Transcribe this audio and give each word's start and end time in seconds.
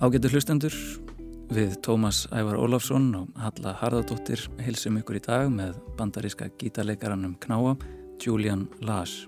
Ágættu 0.00 0.30
hlustendur 0.32 0.72
við 1.52 1.74
Tómas 1.84 2.22
Ævar 2.32 2.56
Ólafsson 2.56 3.10
og 3.18 3.34
Halla 3.36 3.74
Harðardóttir 3.76 4.40
hilsum 4.64 4.94
ykkur 4.96 5.18
í 5.18 5.20
dag 5.26 5.50
með 5.52 5.74
bandaríska 5.98 6.46
gítarleikaranum 6.56 7.34
Knáa, 7.42 7.74
Julian 8.16 8.62
Lash. 8.80 9.26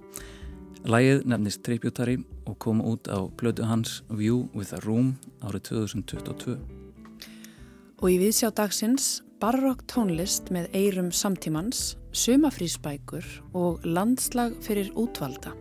Lægið 0.89 1.27
nefnist 1.29 1.61
Tributary 1.67 2.15
og 2.49 2.57
kom 2.65 2.81
út 2.81 3.05
á 3.13 3.21
blödu 3.37 3.67
hans 3.69 3.99
View 4.09 4.47
with 4.57 4.73
a 4.73 4.81
Room 4.87 5.11
árið 5.45 5.67
2022. 5.93 6.55
Og 8.01 8.09
í 8.09 8.17
viðsjá 8.23 8.49
dagsins 8.57 9.19
barokk 9.45 9.85
tónlist 9.93 10.49
með 10.57 10.71
eirum 10.73 11.11
samtímans, 11.13 11.99
sumafrísbækur 12.17 13.29
og 13.53 13.85
landslag 13.85 14.57
fyrir 14.65 14.89
útvalda. 14.97 15.53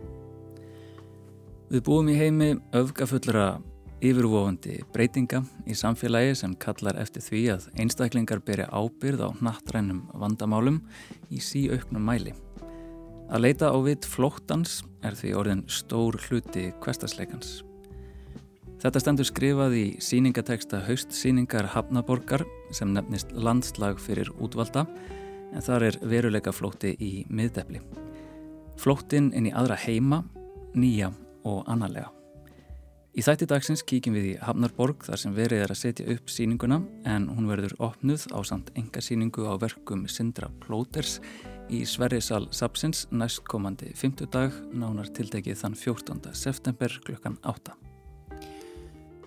Við 1.68 1.84
búum 1.84 2.08
í 2.08 2.16
heimi 2.16 2.54
öfgafullra 2.72 3.58
yfirvofandi 4.02 4.80
breytinga 4.94 5.42
í 5.70 5.76
samfélagi 5.78 6.34
sem 6.40 6.54
kallar 6.58 6.98
eftir 6.98 7.22
því 7.22 7.42
að 7.54 7.66
einstaklingar 7.78 8.42
beri 8.42 8.66
ábyrð 8.66 9.22
á 9.22 9.28
nattrænum 9.46 10.08
vandamálum 10.18 10.80
í 11.30 11.38
síauknum 11.38 12.02
mæli. 12.02 12.34
Að 13.32 13.44
leita 13.46 13.70
á 13.70 13.78
vitt 13.80 14.04
flóttans 14.04 14.82
er 15.06 15.14
því 15.16 15.34
orðin 15.38 15.62
stór 15.70 16.18
hluti 16.26 16.70
kvestasleikans. 16.82 17.62
Þetta 18.82 19.00
stendur 19.00 19.28
skrifað 19.28 19.76
í 19.78 19.84
síningateksta 20.02 20.80
haustsíningar 20.88 21.68
Hafnaborgar 21.70 22.42
sem 22.74 22.90
nefnist 22.90 23.30
landslag 23.30 24.02
fyrir 24.02 24.32
útvalda 24.42 24.88
en 25.52 25.62
þar 25.62 25.86
er 25.92 26.00
veruleika 26.02 26.50
flótti 26.50 26.96
í 26.98 27.12
miðdepli. 27.30 27.78
Flóttin 28.82 29.30
inn 29.36 29.46
í 29.46 29.54
aðra 29.54 29.78
heima, 29.78 30.24
nýja 30.74 31.12
og 31.46 31.62
annarlega. 31.70 32.10
Í 33.12 33.20
þætti 33.20 33.44
dagsins 33.44 33.82
kíkjum 33.84 34.14
við 34.16 34.26
í 34.30 34.36
Hafnarborg 34.40 35.02
þar 35.04 35.20
sem 35.20 35.32
verið 35.36 35.66
er 35.66 35.72
að 35.74 35.78
setja 35.82 36.04
upp 36.14 36.30
síninguna 36.32 36.78
en 37.04 37.26
hún 37.28 37.44
verður 37.50 37.74
opnuð 37.84 38.22
á 38.32 38.40
samt 38.48 38.70
enga 38.72 39.02
síningu 39.04 39.44
á 39.44 39.52
verkum 39.60 40.06
Sindra 40.08 40.46
Plóters 40.62 41.18
í 41.68 41.82
Sverrisal 41.84 42.46
Sapsins 42.56 43.02
næstkomandi 43.12 43.90
50 44.00 44.30
dag 44.32 44.56
nánar 44.72 45.10
tiltekið 45.12 45.60
þann 45.60 45.76
14. 45.76 46.30
september 46.32 46.94
klukkan 47.04 47.36
8. 47.44 47.74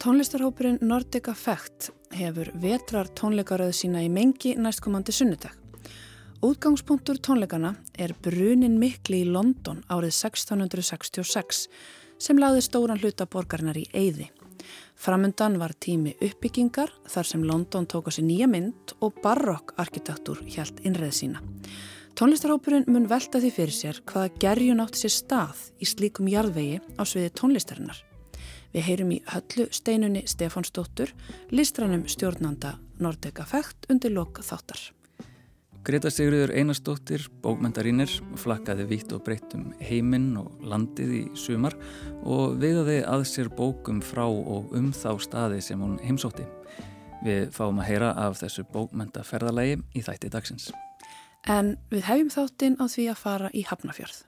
Tónlistarhópurinn 0.01 0.81
Nordic 0.81 1.29
Effect 1.29 1.91
hefur 2.17 2.49
vetrar 2.63 3.11
tónleikaröðu 3.13 3.75
sína 3.83 4.01
í 4.01 4.09
mengi 4.09 4.55
næstkomandi 4.57 5.13
sunnudag. 5.13 5.53
Útgangspunktur 6.41 7.21
tónleikana 7.21 7.75
er 7.93 8.15
Brunin 8.25 8.79
Mikli 8.81 9.21
í 9.21 9.29
London 9.29 9.85
árið 9.93 10.17
1666 10.17 11.67
sem 12.19 12.39
lagði 12.39 12.63
stóran 12.65 13.01
hluta 13.01 13.27
borgarnar 13.29 13.77
í 13.77 13.85
eyði. 13.93 14.29
Framundan 14.95 15.59
var 15.59 15.75
tími 15.75 16.15
uppbyggingar 16.23 16.93
þar 17.11 17.27
sem 17.27 17.43
London 17.43 17.85
tók 17.85 18.07
á 18.07 18.11
sig 18.15 18.25
nýja 18.25 18.47
mynd 18.47 18.95
og 19.03 19.19
barokk-arkitektúr 19.23 20.41
hjælt 20.47 20.79
innreð 20.87 21.13
sína. 21.19 21.43
Tónlistarhópurinn 22.15 22.87
mun 22.87 23.09
velta 23.11 23.41
því 23.43 23.51
fyrir 23.51 23.75
sér 23.75 24.01
hvaða 24.07 24.31
gerjun 24.39 24.79
átti 24.79 25.03
sér 25.03 25.15
stað 25.17 25.63
í 25.83 25.89
slíkum 25.89 26.31
jarðvegi 26.31 26.79
á 26.95 27.03
sviði 27.03 27.33
tónlistarinnar. 27.35 27.99
Við 28.71 28.87
heyrum 28.87 29.11
í 29.11 29.21
höllu 29.27 29.67
steinunni 29.71 30.23
Stefánsdóttur, 30.27 31.11
listrannum 31.51 32.07
stjórnanda 32.07 32.77
Nordeca 33.03 33.43
Fægt 33.47 33.89
undir 33.91 34.15
lok 34.15 34.39
þáttar. 34.39 34.94
Greta 35.85 36.09
Sigurður 36.09 36.49
Einarstóttir, 36.57 37.27
bókmentarínir, 37.43 38.09
flakkaði 38.41 38.87
vitt 38.89 39.11
og 39.13 39.21
breytt 39.27 39.51
um 39.53 39.67
heiminn 39.77 40.31
og 40.41 40.63
landið 40.65 41.11
í 41.13 41.19
sumar 41.37 41.75
og 42.25 42.55
veiðaði 42.57 43.03
að 43.05 43.27
sér 43.29 43.51
bókum 43.53 43.99
frá 44.01 44.23
og 44.25 44.73
um 44.73 44.89
þá 44.89 45.11
staði 45.21 45.61
sem 45.61 45.85
hún 45.85 45.99
heimsótti. 46.01 46.47
Við 47.21 47.53
fáum 47.53 47.83
að 47.83 47.91
heyra 47.91 48.15
af 48.17 48.39
þessu 48.41 48.65
bókmentaferðalagi 48.73 49.77
í 49.93 50.01
þætti 50.09 50.33
dagsins. 50.33 50.71
En 51.45 51.75
við 51.93 52.07
hefjum 52.09 52.33
þáttinn 52.33 52.81
á 52.81 52.85
því 52.89 53.11
að 53.13 53.21
fara 53.21 53.53
í 53.53 53.61
Hafnafjörð. 53.69 54.23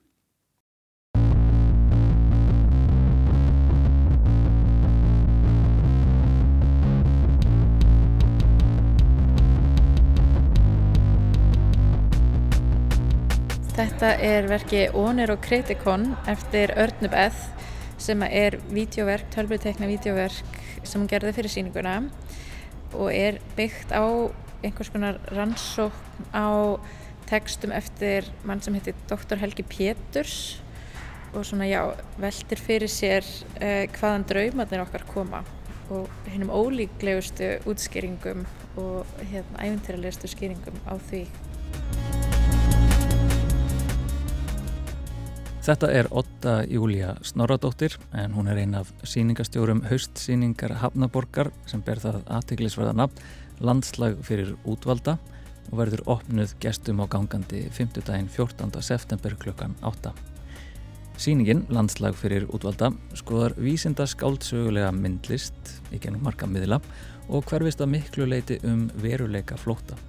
Þetta 13.77 14.07
er 14.25 14.47
verki 14.49 14.79
Ónir 14.97 15.29
og 15.29 15.43
Kritikon 15.45 16.07
eftir 16.25 16.71
Örnub 16.81 17.13
Eð 17.13 17.35
sem 18.01 18.23
er 18.25 18.55
videoverk, 18.71 19.27
tölvleitekna 19.35 19.85
videoverk 19.85 20.57
sem 20.81 20.97
hún 20.97 21.09
gerði 21.11 21.35
fyrir 21.37 21.53
síninguna 21.53 21.91
og 22.97 23.11
er 23.13 23.37
byggt 23.53 23.93
á 23.93 24.01
einhvers 24.65 24.89
konar 24.89 25.19
rannsókn 25.29 26.25
á 26.33 26.81
tekstum 27.29 27.75
eftir 27.77 28.25
mann 28.49 28.63
sem 28.65 28.73
heitir 28.73 28.97
Dr. 29.11 29.37
Helgi 29.43 29.67
Péturs 29.69 30.57
og 31.35 31.45
svona 31.45 31.69
já, 31.69 31.83
veldir 32.17 32.57
fyrir 32.57 32.89
sér 32.89 33.29
uh, 33.61 33.85
hvaðan 33.93 34.25
draumarnir 34.25 34.87
okkar 34.87 35.05
koma 35.11 35.43
og 35.93 36.09
hennum 36.31 36.49
ólíklegustu 36.49 37.59
útskýringum 37.69 38.41
og 38.81 39.05
hérna 39.21 39.67
æfintýralegustu 39.69 40.33
skýringum 40.33 40.81
á 40.89 40.97
því 41.11 41.27
Þetta 45.67 45.87
er 45.91 46.07
Otta 46.15 46.51
Júlia 46.63 47.09
Snorradóttir 47.27 47.97
en 48.15 48.31
hún 48.37 48.47
er 48.47 48.61
ein 48.61 48.77
af 48.79 48.87
síningastjórum 49.03 49.81
haustsíningar 49.89 50.77
Hafnaborgar 50.79 51.49
sem 51.67 51.81
ber 51.83 51.99
það 51.99 52.21
aðteglisverða 52.37 52.93
nafn 52.95 53.19
landslag 53.59 54.15
fyrir 54.23 54.53
útvalda 54.63 55.17
og 55.67 55.75
verður 55.81 56.05
opnuð 56.15 56.55
gestum 56.63 57.03
á 57.03 57.05
gangandi 57.11 57.65
5. 57.67 57.99
daginn 57.99 58.31
14. 58.31 58.79
september 58.79 59.35
klukkan 59.35 59.75
8. 59.83 60.15
Sýningin, 61.19 61.65
landslag 61.67 62.15
fyrir 62.15 62.47
útvalda, 62.47 62.93
skoðar 63.11 63.59
vísinda 63.59 64.07
skáldsögulega 64.07 64.93
myndlist 64.95 65.81
í 65.91 65.99
genum 65.99 66.23
marka 66.23 66.47
miðla 66.47 66.79
og 67.27 67.43
hverfist 67.51 67.83
að 67.83 67.97
miklu 67.97 68.31
leiti 68.31 68.63
um 68.63 68.87
veruleika 69.03 69.59
flóta. 69.59 69.99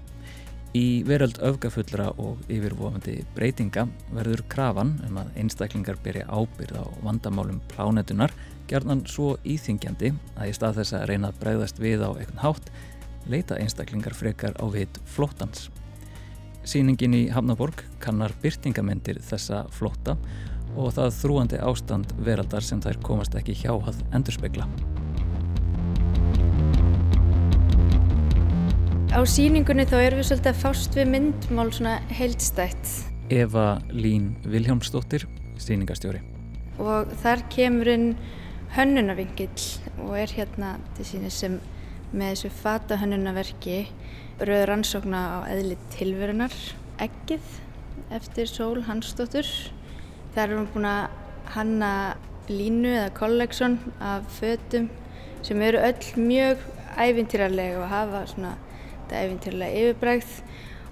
Í 0.77 1.03
veröld 1.09 1.39
öfgafullra 1.41 2.11
og 2.21 2.43
yfirvofandi 2.53 3.23
breytinga 3.37 3.87
verður 4.13 4.43
krafan 4.53 4.99
um 5.07 5.17
að 5.23 5.31
einstaklingar 5.41 5.97
byrja 6.05 6.27
ábyrð 6.29 6.77
á 6.77 6.85
vandamálum 7.07 7.63
plánetunar 7.73 8.35
gerðan 8.69 9.01
svo 9.09 9.39
íþingjandi 9.49 10.13
að 10.37 10.51
í 10.51 10.57
stað 10.59 10.83
þess 10.83 10.97
að 10.99 11.07
reyna 11.09 11.31
að 11.33 11.41
bregðast 11.41 11.81
við 11.81 12.05
á 12.05 12.11
eitthvað 12.13 12.45
hátt 12.45 12.71
leita 13.33 13.57
einstaklingar 13.57 14.17
frekar 14.17 14.61
á 14.61 14.65
vit 14.69 15.01
flóttans. 15.09 15.71
Sýningin 16.69 17.17
í 17.17 17.25
Hafnaborg 17.33 17.81
kannar 18.05 18.35
byrtingamendir 18.43 19.23
þessa 19.25 19.65
flótta 19.73 20.19
og 20.77 20.93
það 20.99 21.17
þrúandi 21.23 21.65
ástand 21.65 22.13
veraldar 22.21 22.65
sem 22.65 22.85
þær 22.85 23.01
komast 23.09 23.41
ekki 23.41 23.57
hjá 23.57 23.73
að 23.73 24.05
endurspegla. 24.13 24.69
Á 29.09 29.25
síningunni 29.25 29.87
þá 29.89 29.95
erum 30.03 30.19
við 30.21 30.27
svolítið 30.29 30.51
að 30.51 30.59
fást 30.61 30.97
við 30.99 31.07
myndmál 31.09 31.71
svona 31.73 31.95
heildstætt. 32.13 32.91
Eva 33.33 33.79
Lín 33.89 34.35
Viljámsdóttir, 34.45 35.25
síningastjóri. 35.57 36.21
Og 36.77 37.09
þar 37.23 37.47
kemur 37.49 37.89
inn 37.89 38.11
hönnunavingill 38.77 39.65
og 40.05 40.13
er 40.21 40.35
hérna 40.37 40.75
til 40.99 41.09
síni 41.09 41.33
sem 41.33 41.57
með 42.13 42.35
þessu 42.35 42.53
fata 42.61 43.01
hönnunaverki 43.01 43.79
rauður 44.43 44.75
ansókna 44.77 45.25
á 45.25 45.39
eðli 45.55 45.81
tilverunar 45.97 46.61
ekkið 47.01 47.49
eftir 48.21 48.53
Sól 48.53 48.85
Hansdóttur. 48.91 49.49
Þar 50.37 50.45
erum 50.51 50.69
við 50.69 50.73
búin 50.77 50.93
að 50.93 51.19
hanna 51.57 51.93
línu 52.53 52.93
eða 52.93 53.11
kolleksson 53.17 53.81
af 54.05 54.29
fötum 54.37 54.93
sem 55.41 55.65
eru 55.65 55.81
öll 55.81 56.09
mjög 56.21 56.61
æfintýrarlega 57.01 57.81
og 57.81 57.95
hafa 57.97 58.27
svona 58.29 58.57
þetta 59.09 59.25
efintýrlega 59.25 59.83
yfirbræð 59.83 60.33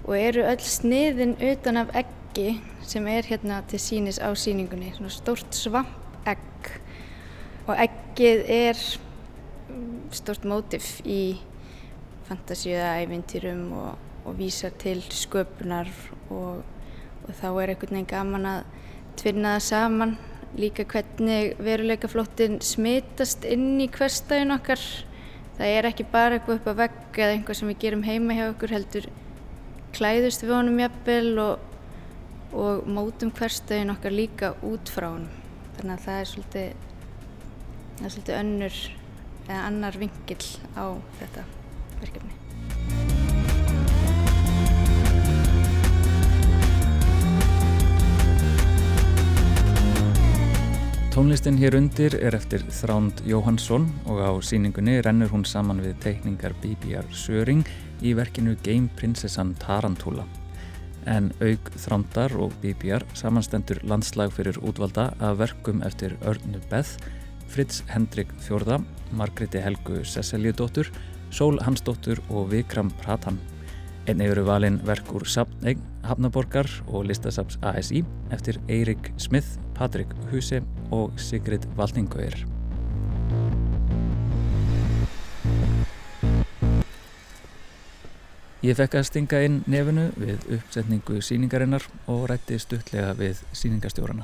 og 0.07 0.13
eru 0.17 0.45
öll 0.49 0.63
sniðin 0.65 1.35
utan 1.51 1.77
af 1.83 1.93
eggi 2.01 2.57
sem 2.87 3.07
er 3.11 3.27
hérna 3.27 3.61
til 3.69 3.79
sínis 3.79 4.17
á 4.17 4.33
síningunni, 4.33 4.93
svona 4.95 5.11
stórt 5.13 5.53
svamp 5.53 6.25
egg 6.27 6.71
og 7.67 7.75
eggið 7.77 8.43
er 8.51 8.79
stórt 10.15 10.47
mótif 10.47 10.97
í 11.05 11.37
fantasíuða 12.27 12.97
eventýrum 13.03 13.67
og, 13.75 13.91
og 14.25 14.39
vísar 14.39 14.73
til 14.79 15.03
sköpunar 15.13 15.91
og, 16.29 16.63
og 17.27 17.29
þá 17.37 17.47
er 17.51 17.73
einhvern 17.73 17.99
veginn 17.99 18.09
gaman 18.09 18.49
að 18.49 18.63
tvinna 19.19 19.57
það 19.57 19.67
saman. 19.67 20.17
Líka 20.57 20.87
hvernig 20.87 21.57
veruleikaflóttin 21.61 22.61
smitast 22.63 23.43
inn 23.45 23.75
í 23.83 23.89
hverstæðin 23.91 24.55
okkar 24.55 24.81
það 25.57 25.73
er 25.77 25.89
ekki 25.89 26.05
bara 26.11 26.37
eitthvað 26.37 26.59
upp 26.59 26.69
á 26.69 26.79
vegg 26.83 27.21
eða 27.21 27.37
einhvað 27.37 27.59
sem 27.59 27.71
við 27.71 27.81
gerum 27.85 28.05
heima 28.05 28.37
hjá 28.37 28.45
okkur 28.51 28.75
heldur 28.75 29.09
klæðust 29.97 30.45
við 30.45 30.55
honum 30.57 30.81
jafnvel 30.83 31.41
og, 31.41 31.65
og 32.53 32.87
mótum 32.97 33.33
hverstöðin 33.33 33.93
okkar 33.95 34.15
líka 34.15 34.53
út 34.65 34.91
frá 34.93 35.09
honum 35.09 35.31
þannig 35.77 35.95
að 35.97 36.05
það 36.05 36.21
er 36.21 36.31
svolítið 36.33 36.87
það 37.97 38.09
er 38.09 38.15
svolítið 38.15 38.39
önnur 38.41 38.81
eða 39.47 39.61
annar 39.69 40.01
vingill 40.01 40.43
á 40.75 40.85
þetta 41.21 41.47
verkefni. 42.01 42.36
Tónlistin 51.17 51.55
hér 51.57 51.73
undir 51.73 52.13
er 52.13 52.35
eftir 52.37 52.61
Þránd 52.69 53.23
Jóhansson 53.25 53.87
og 54.05 54.19
á 54.21 54.29
síningunni 54.45 54.99
rennur 55.01 55.31
hún 55.33 55.47
saman 55.49 55.79
við 55.81 55.95
teikningar 56.03 56.53
BBR 56.61 57.09
Söring 57.09 57.65
í 58.05 58.11
verkinu 58.13 58.53
Game 58.61 58.85
Prinsessan 58.99 59.55
Tarantula. 59.57 60.27
En 61.09 61.31
auk 61.41 61.73
Þrándar 61.73 62.37
og 62.37 62.53
BBR 62.61 63.01
samanstendur 63.17 63.81
landslag 63.81 64.29
fyrir 64.37 64.61
útvalda 64.61 65.07
af 65.17 65.41
verkum 65.41 65.81
eftir 65.89 66.13
Örnu 66.21 66.61
Beth, 66.69 67.01
Fritz 67.49 67.81
Hendrik 67.89 68.29
Fjörða, 68.37 68.77
Margreti 69.09 69.57
Helgu 69.57 70.03
Sesseljudóttur, 70.05 70.93
Sól 71.33 71.57
Hansdóttur 71.65 72.21
og 72.29 72.51
Vikram 72.53 72.93
Pratan. 73.01 73.41
Einn 74.07 74.21
eru 74.23 74.45
valin 74.47 74.77
verk 74.87 75.09
úr 75.11 75.25
Sapneign, 75.27 75.81
Hafnaborgar 76.07 76.69
og 76.87 77.09
listasaps 77.09 77.57
ASI 77.59 78.05
eftir 78.31 78.55
Eirik 78.71 79.09
Smith, 79.19 79.57
Patrik 79.75 80.13
Huse 80.31 80.61
og 80.95 81.17
Sigrid 81.19 81.65
Valdingauðir. 81.75 82.45
Ég 88.63 88.77
fekk 88.79 88.95
að 88.95 89.03
stinga 89.09 89.41
inn 89.43 89.57
nefnu 89.67 90.05
við 90.15 90.45
uppsetningu 90.55 91.19
síningarinnar 91.19 91.83
og 92.07 92.29
rætti 92.31 92.55
stuttlega 92.63 93.11
við 93.19 93.41
síningastjórana. 93.51 94.23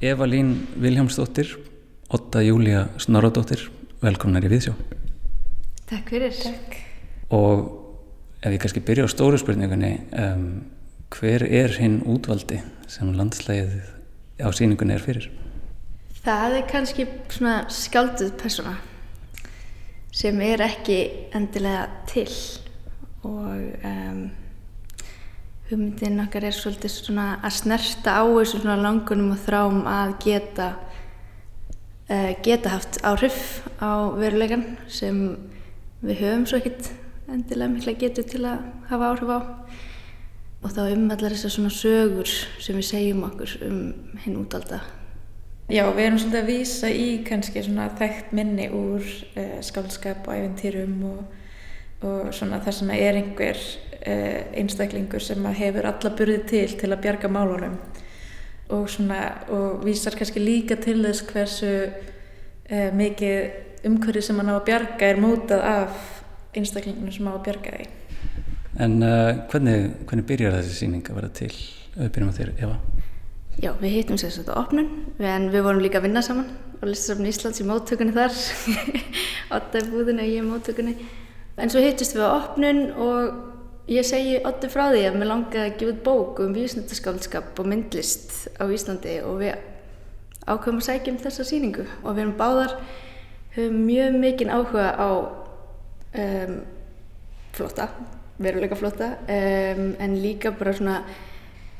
Eva 0.00 0.24
Lín 0.24 0.54
Viljámsdóttir, 0.80 1.52
Otta 2.08 2.40
Júlia 2.40 2.86
Snorradóttir, 2.96 3.68
velkomnar 4.00 4.48
í 4.48 4.54
Viðsjó. 4.54 4.72
Takk 5.92 6.14
fyrir. 6.16 6.40
Takk. 6.40 6.80
Og 7.36 7.77
ef 8.42 8.52
ég 8.52 8.60
kannski 8.62 8.82
byrja 8.84 9.06
á 9.06 9.10
stóru 9.10 9.38
spurningunni, 9.40 9.94
um, 10.14 10.48
hver 11.10 11.42
er 11.42 11.72
hinn 11.80 12.02
útvaldi 12.06 12.60
sem 12.90 13.10
landslæðið 13.16 13.80
á 14.38 14.48
síningunni 14.54 14.94
er 14.94 15.02
fyrir? 15.02 15.30
Það 16.22 16.58
er 16.58 16.68
kannski 16.70 17.06
svona 17.32 17.56
skálduð 17.72 18.34
persóna 18.38 18.76
sem 20.14 20.38
er 20.44 20.62
ekki 20.64 20.98
endilega 21.36 21.86
til 22.10 22.30
og 23.26 23.58
um, 23.86 24.20
hugmyndin 25.68 26.22
okkar 26.22 26.46
er 26.48 26.54
svolítið 26.56 26.94
svona 26.94 27.26
að 27.42 27.56
snerta 27.58 28.18
á 28.18 28.24
þessu 28.24 28.62
svona 28.62 28.78
langunum 28.80 29.34
og 29.34 29.42
þrám 29.42 29.82
að 29.90 30.14
geta 30.24 30.68
uh, 32.08 32.32
geta 32.44 32.76
haft 32.76 33.00
áhrif 33.02 33.42
á 33.82 34.14
verulegan 34.14 34.64
sem 34.86 35.20
við 36.00 36.22
höfum 36.22 36.46
svo 36.48 36.62
ekkert 36.62 36.92
endilega 37.28 37.72
mikla 37.72 37.94
getur 38.00 38.26
til 38.28 38.44
að 38.48 38.64
hafa 38.88 39.12
áhrif 39.12 39.32
á 39.32 39.40
og 40.58 40.72
þá 40.74 40.80
um 40.90 41.10
allar 41.14 41.34
þessar 41.34 41.54
svona 41.54 41.72
sögur 41.72 42.30
sem 42.58 42.78
við 42.78 42.88
segjum 42.88 43.26
okkur 43.28 43.52
um 43.68 43.82
hinn 44.24 44.38
útalda. 44.40 44.80
Já, 45.68 45.84
við 45.92 46.06
erum 46.06 46.18
svolítið 46.18 46.40
að 46.40 46.48
vísa 46.48 46.90
í 46.90 47.08
kannski 47.28 47.62
svona 47.62 47.90
þekkt 47.98 48.32
minni 48.34 48.70
úr 48.72 49.04
uh, 49.04 49.58
skálskap 49.62 50.26
og 50.26 50.34
æfintýrum 50.34 50.96
og, 51.10 51.20
og 52.08 52.32
svona 52.34 52.62
þar 52.64 52.76
sem 52.78 52.92
er 52.96 53.20
einhver 53.20 53.60
uh, 53.60 54.40
einstaklingur 54.56 55.22
sem 55.22 55.48
hefur 55.60 55.90
alla 55.92 56.14
burði 56.16 56.40
til 56.48 56.66
til 56.80 56.90
að 56.90 57.02
bjarga 57.04 57.30
málunum 57.30 57.76
og 58.72 58.88
svona 58.90 59.20
og 59.52 59.84
vísar 59.84 60.16
kannski 60.16 60.40
líka 60.42 60.76
til 60.80 61.02
þess 61.04 61.28
hversu 61.28 61.74
uh, 61.84 62.88
mikið 62.96 63.86
umhverju 63.88 64.24
sem 64.24 64.40
hann 64.40 64.50
á 64.50 64.56
að 64.56 64.66
bjarga 64.72 65.12
er 65.12 65.20
mótað 65.22 65.68
af 65.68 66.17
einstaklingunum 66.56 67.14
sem 67.14 67.28
á 67.28 67.32
að 67.34 67.42
bjarga 67.48 67.74
því. 67.76 67.88
En 68.78 69.02
uh, 69.02 69.34
hvernig, 69.50 69.90
hvernig 70.06 70.28
byrjar 70.28 70.58
þessi 70.60 70.78
síning 70.84 71.04
að 71.08 71.20
vera 71.20 71.34
til? 71.34 71.52
Byrjum 71.98 72.30
á 72.30 72.38
þér, 72.38 72.54
Eva. 72.62 72.78
Já, 73.58 73.72
við 73.80 73.96
hittum 73.96 74.18
sérstaklega 74.20 74.60
opnun, 74.60 74.90
en 75.18 75.48
við 75.50 75.64
vorum 75.66 75.82
líka 75.82 75.98
að 75.98 76.04
vinna 76.06 76.22
saman 76.22 76.46
á 76.78 76.84
Listasafni 76.86 77.32
Íslands 77.32 77.58
í 77.58 77.66
móttökunni 77.66 78.14
þar, 78.14 78.36
Otta 79.56 79.80
í 79.82 79.88
búðinu 79.90 80.22
og 80.22 80.30
ég 80.30 80.44
í 80.44 80.46
móttökunni. 80.46 80.94
En 81.58 81.72
svo 81.72 81.82
hittist 81.82 82.14
við 82.14 82.22
á 82.22 82.38
opnun 82.38 82.84
og 82.94 83.90
ég 83.90 84.06
segi 84.06 84.36
Otti 84.46 84.70
frá 84.70 84.92
því 84.92 85.02
að 85.08 85.18
mér 85.18 85.30
langaði 85.32 85.64
að 85.64 85.76
gefa 85.80 85.94
út 85.96 86.04
bók 86.06 86.42
um 86.44 86.54
vísnættaskáldskap 86.54 87.58
og 87.58 87.66
myndlist 87.66 88.46
á 88.62 88.64
Íslandi 88.70 89.18
og 89.26 89.40
við 89.42 89.58
ákveðum 90.46 90.78
að 90.78 90.86
sækja 90.86 91.12
um 91.16 91.20
þessa 91.24 91.46
síningu 91.48 91.86
og 92.04 92.12
við 92.12 92.22
erum 92.22 92.36
báðar, 92.38 92.76
höfum 93.56 93.82
mjög 93.88 94.20
mikinn 94.22 94.54
áhuga 94.54 94.92
á 94.94 95.10
um, 96.14 96.60
flotta 97.56 97.88
veruleika 98.38 98.76
flotta 98.78 99.04
um, 99.04 99.96
en 99.98 100.22
líka 100.22 100.50
bara 100.50 100.72
svona 100.72 101.02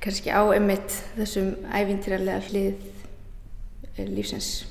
kannski 0.03 0.31
á 0.31 0.43
emitt 0.57 0.95
þessum 1.17 1.53
ævintýralega 1.75 2.43
hlið 2.49 2.75
uh, 3.99 4.07
lífsins. 4.11 4.67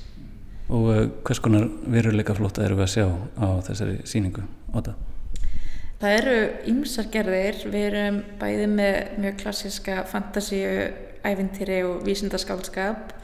Og 0.68 0.88
uh, 0.92 1.04
hvers 1.24 1.40
konar 1.40 1.68
veruleika 1.88 2.36
flotta 2.36 2.64
eru 2.64 2.78
við 2.78 2.88
að 2.88 2.94
sjá 2.96 3.06
á 3.40 3.48
þessari 3.68 4.00
síningu 4.08 4.44
á 4.72 4.78
það? 4.80 4.96
Það 5.98 6.16
eru 6.20 6.34
ymsar 6.70 7.08
gerðir, 7.10 7.56
við 7.72 7.86
erum 7.88 8.18
bæði 8.38 8.66
með 8.70 8.98
mjög 9.18 9.40
klassiska 9.40 10.04
fantasíu, 10.06 10.68
ævintýri 11.26 11.80
og 11.88 12.04
vísindaskálskap. 12.06 13.16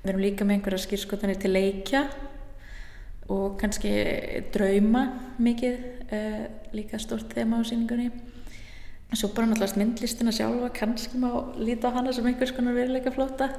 Við 0.00 0.12
erum 0.14 0.22
líka 0.24 0.46
með 0.46 0.56
einhverja 0.56 0.84
skýrskotanir 0.86 1.42
til 1.42 1.52
leikja 1.52 2.06
og 3.32 3.56
kannski 3.60 3.90
drauma 4.54 5.06
mikið, 5.42 5.84
uh, 6.12 6.40
líka 6.76 7.00
stórt 7.02 7.34
þema 7.34 7.60
á 7.60 7.62
síningunni. 7.66 8.10
Svo 9.14 9.30
bara 9.34 9.46
náttúrulega 9.46 9.80
myndlistina 9.80 10.32
sjálfa, 10.34 10.72
kannski 10.74 11.18
má 11.18 11.30
líta 11.58 11.90
á 11.90 11.96
hana 11.96 12.12
sem 12.12 12.26
einhvers 12.26 12.52
konar 12.52 12.74
veruleika 12.74 13.12
flóta, 13.14 13.52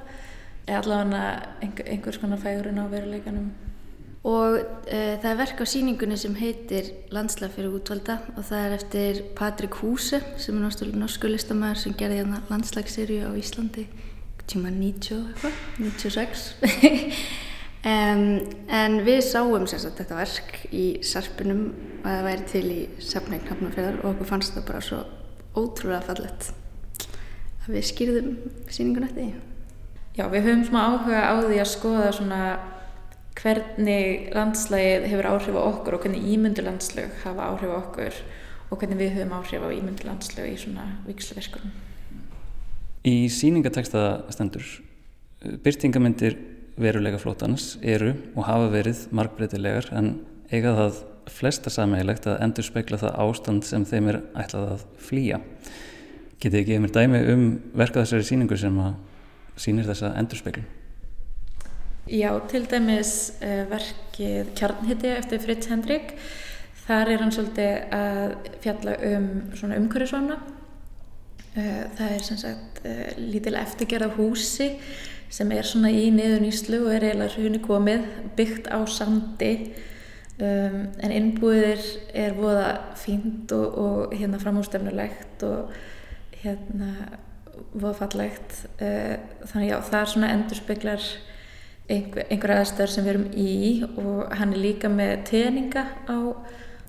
eða 0.67 0.81
allavega 0.83 1.21
einhver, 1.63 1.87
einhvers 1.87 2.19
konar 2.19 2.41
fægurinn 2.43 2.83
á 2.83 2.85
veruleikanum. 2.91 3.47
Og 4.27 4.57
uh, 4.57 5.13
það 5.21 5.29
er 5.31 5.39
verk 5.39 5.63
á 5.63 5.65
síningunni 5.67 6.17
sem 6.19 6.35
heitir 6.35 6.91
Landslag 7.15 7.53
fyrir 7.55 7.77
útvalda 7.77 8.19
og 8.35 8.43
það 8.49 8.65
er 8.65 8.75
eftir 8.75 9.23
Patrik 9.37 9.79
Húse 9.79 10.19
sem 10.35 10.57
er 10.57 10.65
náttúrulega 10.65 10.99
norsku 10.99 11.31
listamæður 11.31 11.83
sem 11.85 11.95
gerði 11.95 12.21
hérna 12.23 12.43
landslagsserju 12.51 13.29
á 13.29 13.31
Íslandi 13.39 13.87
tíma 14.47 14.71
90 14.71 15.27
eitthvað, 15.27 15.55
96 15.79 16.45
Um, 17.87 18.41
en 18.67 18.97
við 19.05 19.21
sáum 19.23 19.63
sérstaklega 19.69 20.01
þetta 20.01 20.15
verk 20.17 20.55
í 20.75 20.85
sarpunum 21.07 21.67
að 22.01 22.09
það 22.09 22.25
væri 22.25 22.47
til 22.51 22.63
í 22.67 22.79
safnægn 22.99 23.45
hafnafjörðar 23.47 23.99
og 24.01 24.09
okkur 24.09 24.27
fannst 24.27 24.55
það 24.57 24.65
bara 24.67 24.81
svo 24.83 24.97
ótrúlega 25.55 26.01
fallet 26.09 26.49
að 27.61 27.69
við 27.77 27.85
skýrðum 27.87 28.33
síningun 28.71 29.05
eftir 29.07 29.21
því. 29.21 29.45
Já, 30.17 30.25
við 30.33 30.49
höfum 30.49 30.65
svona 30.67 30.83
áhuga 30.89 31.21
á 31.31 31.35
því 31.45 31.61
að 31.61 31.71
skoða 31.71 32.09
svona 32.17 32.41
hvernig 33.37 34.27
landslægið 34.35 35.07
hefur 35.13 35.29
áhrif 35.31 35.55
á 35.55 35.61
okkur 35.61 35.97
og 35.97 36.03
hvernig 36.03 36.27
ímyndulandslög 36.33 37.15
hafa 37.23 37.49
áhrif 37.53 37.71
á 37.71 37.77
okkur 37.77 38.19
og 38.67 38.81
hvernig 38.81 38.99
við 39.03 39.15
höfum 39.15 39.37
áhrif 39.37 39.63
á 39.63 39.69
ímyndulandslög 39.77 40.51
í 40.51 40.59
svona 40.59 40.89
viksluverkunum. 41.07 41.71
Í 43.07 43.29
síningateksta 43.31 44.05
stendur 44.33 44.65
byrtingamindir 45.63 46.35
veruleika 46.77 47.19
flótans 47.21 47.75
eru 47.81 48.13
og 48.35 48.45
hafa 48.45 48.69
verið 48.73 49.05
margbreytilegar 49.15 49.89
en 49.97 50.13
eiga 50.51 50.75
það 50.77 51.03
flesta 51.33 51.71
sammeilegt 51.73 52.27
að 52.29 52.41
endur 52.45 52.65
spekla 52.65 52.99
það 53.01 53.19
ástand 53.23 53.67
sem 53.67 53.85
þeim 53.87 54.11
er 54.13 54.19
ætlað 54.39 54.73
að 54.75 54.87
flýja. 55.01 55.39
Getið 56.37 56.59
ekki 56.61 56.81
mér 56.83 56.93
dæmi 56.95 57.21
um 57.33 57.45
verka 57.77 58.03
þessari 58.03 58.27
síningu 58.27 58.57
sem 58.59 58.75
að 58.79 58.93
sínir 59.57 59.87
þessa 59.89 60.13
endur 60.19 60.39
speklu? 60.39 60.63
Já, 62.07 62.29
til 62.47 62.63
dæmis 62.69 63.33
uh, 63.41 63.65
verkið 63.67 64.53
Kjarnhitti 64.55 65.09
eftir 65.17 65.41
Fritz 65.43 65.67
Hendrik. 65.67 66.13
Þar 66.85 67.11
er 67.11 67.23
hann 67.23 67.33
svolítið 67.35 67.97
að 67.97 68.51
fjalla 68.63 68.93
um 69.09 69.27
svona 69.57 69.81
umhverjusvamna. 69.81 70.37
Uh, 71.57 71.83
það 71.97 72.13
er 72.13 72.23
sem 72.23 72.39
sagt 72.39 72.81
uh, 72.85 73.03
lítilega 73.19 73.65
eftirgerð 73.65 74.07
af 74.07 74.19
húsi 74.21 74.69
sem 75.33 75.51
er 75.51 75.67
svona 75.67 75.91
í 75.91 76.07
niður 76.13 76.43
nýslu 76.45 76.81
og 76.85 76.95
er 76.95 77.05
eiginlega 77.09 77.35
hrjúni 77.35 77.61
komið, 77.63 78.09
byggt 78.37 78.69
á 78.71 78.79
sandi. 78.89 79.53
Um, 80.37 80.83
en 81.01 81.13
innbúðir 81.13 81.81
er 82.13 82.35
voða 82.37 82.67
fínt 82.99 83.51
og, 83.57 83.77
og 83.81 84.13
hérna 84.13 84.37
framhústefnulegt 84.37 85.41
og 85.47 85.71
hérna 86.43 86.91
voða 87.73 87.95
fallegt. 88.03 88.59
Uh, 88.77 89.17
þannig 89.49 89.71
já 89.71 89.79
það 89.89 89.99
er 90.01 90.13
svona 90.13 90.29
endurspeglar 90.35 91.09
einhver, 91.87 92.27
einhver 92.29 92.53
aðstöður 92.57 92.93
sem 92.93 93.05
við 93.05 93.13
erum 93.13 93.27
í 93.33 93.51
og 93.97 94.37
hann 94.37 94.53
er 94.53 94.61
líka 94.61 94.91
með 94.91 95.13
teninga 95.31 95.85
á 96.05 96.17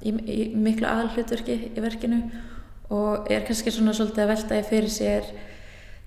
í, 0.02 0.12
í 0.12 0.38
miklu 0.58 0.88
aðalhlutverki 0.88 1.58
í 1.72 1.82
verkinu 1.82 2.22
og 2.94 3.28
er 3.30 3.44
kannski 3.46 3.72
svona 3.74 3.94
svolítið 3.96 4.24
að 4.24 4.32
veltaði 4.32 4.66
fyrir 4.68 4.92
sér 4.92 5.30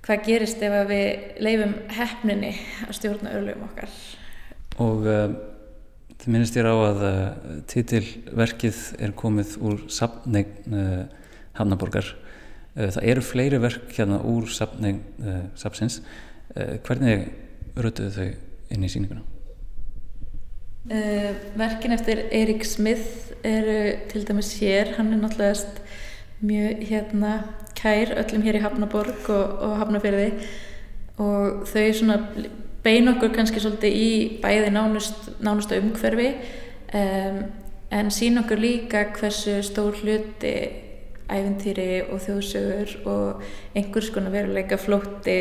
hvað 0.06 0.26
gerist 0.28 0.62
ef 0.66 0.76
við 0.90 1.40
leifum 1.44 1.78
hefninni 1.94 2.56
að 2.88 2.98
stjórna 2.98 3.36
örlugum 3.38 3.70
okkar 3.70 3.98
og 4.82 5.06
uh, 5.06 5.34
Þið 6.22 6.34
minnist 6.36 6.58
ég 6.60 6.68
á 6.70 6.78
að 6.78 7.00
uh, 7.02 7.22
titilverkið 7.66 8.80
er 9.02 9.14
komið 9.18 9.56
úr 9.66 9.80
sapneign 9.90 10.76
uh, 10.78 11.08
Hafnaborgar. 11.58 12.12
Uh, 12.76 12.92
það 12.94 13.08
eru 13.10 13.24
fleiri 13.26 13.60
verk 13.64 13.88
hérna 13.96 14.20
úr 14.30 14.46
sapneign 14.54 15.02
sapsins. 15.58 16.02
Hvernig 16.54 17.30
rötuðu 17.80 18.12
þau 18.12 18.76
inn 18.76 18.86
í 18.86 18.90
síninguna? 18.92 19.24
Verkin 21.58 21.96
eftir 21.96 22.26
Eirik 22.28 22.66
Smith 22.68 23.32
eru 23.48 23.80
til 24.12 24.26
dæmis 24.28 24.52
hér. 24.60 24.92
Hann 24.98 25.14
er 25.16 25.22
náttúrulega 25.24 25.58
mjög 26.42 26.84
hérna 26.90 27.34
kær 27.78 28.16
öllum 28.18 28.44
hér 28.46 28.60
í 28.60 28.64
Hafnaborg 28.66 29.30
og, 29.30 29.56
og 29.62 29.78
Hafnafyrði 29.82 30.28
og 31.22 31.64
þau 31.70 31.88
svona 31.94 32.18
bein 32.84 33.10
okkur 33.12 33.34
kannski 33.36 33.62
svolítið 33.62 33.98
í 33.98 34.12
bæði 34.42 34.72
nánust, 34.74 35.30
nánusta 35.44 35.78
umhverfi 35.82 36.32
um, 36.98 37.44
en 37.92 38.14
sín 38.14 38.42
okkur 38.42 38.62
líka 38.62 39.06
hversu 39.18 39.60
stór 39.66 40.00
hluti 40.02 40.56
æfintýri 41.32 42.02
og 42.12 42.20
þjóðsögur 42.26 42.96
og 43.08 43.44
einhvers 43.78 44.10
konar 44.12 44.34
veruleika 44.34 44.80
flótti 44.82 45.38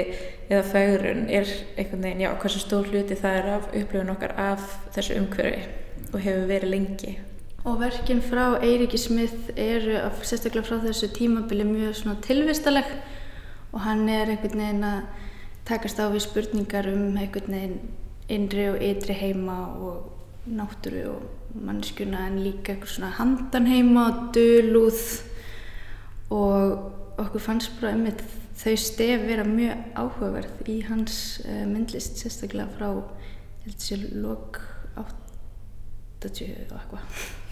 eða 0.50 0.62
fægrun 0.68 1.24
er 1.26 1.48
einhvern 1.76 2.04
veginn, 2.04 2.22
já, 2.26 2.30
hversu 2.42 2.62
stór 2.62 2.86
hluti 2.92 3.18
það 3.18 3.40
er 3.40 3.50
af 3.56 3.66
upplifun 3.72 4.14
okkar 4.14 4.36
af 4.38 4.68
þessu 4.94 5.18
umhverfi 5.18 5.66
og 6.12 6.22
hefur 6.22 6.46
verið 6.50 6.74
lengi. 6.76 7.18
Og 7.60 7.76
verkinn 7.76 8.22
frá 8.24 8.54
Eiríki 8.64 8.96
Smith 8.96 9.50
eru 9.52 9.98
sérstaklega 10.24 10.64
frá 10.64 10.78
þessu 10.80 11.10
tímabili 11.12 11.66
mjög 11.68 12.14
tilvistaleg. 12.24 12.86
Og 13.72 13.82
hann 13.84 14.08
er 14.08 14.30
einhvern 14.32 14.62
veginn 14.62 14.86
að 14.88 15.02
takast 15.68 16.00
á 16.00 16.08
við 16.08 16.24
spurningar 16.24 16.88
um 16.88 17.18
einhvern 17.20 17.52
veginn 17.52 17.76
innri 18.32 18.64
og 18.70 18.80
ytri 18.80 19.12
heima 19.12 19.58
og 19.76 20.48
náttúru 20.48 21.02
og 21.12 21.60
mannskjuna 21.66 22.26
en 22.30 22.40
líka 22.40 22.72
eitthvað 22.72 22.94
svona 22.94 23.10
handan 23.18 23.68
heima 23.68 24.06
og 24.08 24.22
dölúð 24.34 25.02
og 26.30 27.20
okkur 27.20 27.44
fannst 27.44 27.74
bara 27.80 27.92
um 27.98 28.06
þetta 28.06 28.24
þau 28.60 28.76
stef 28.80 29.26
vera 29.26 29.44
mjög 29.44 29.84
áhugaverð 30.00 30.70
í 30.70 30.78
hans 30.88 31.18
uh, 31.44 31.66
myndlist 31.68 32.20
sérstaklega 32.22 32.70
frá 32.78 32.88
sér, 33.76 34.08
lok 34.16 34.62
80 36.24 36.70
og 36.70 36.80
eitthvað 36.80 37.49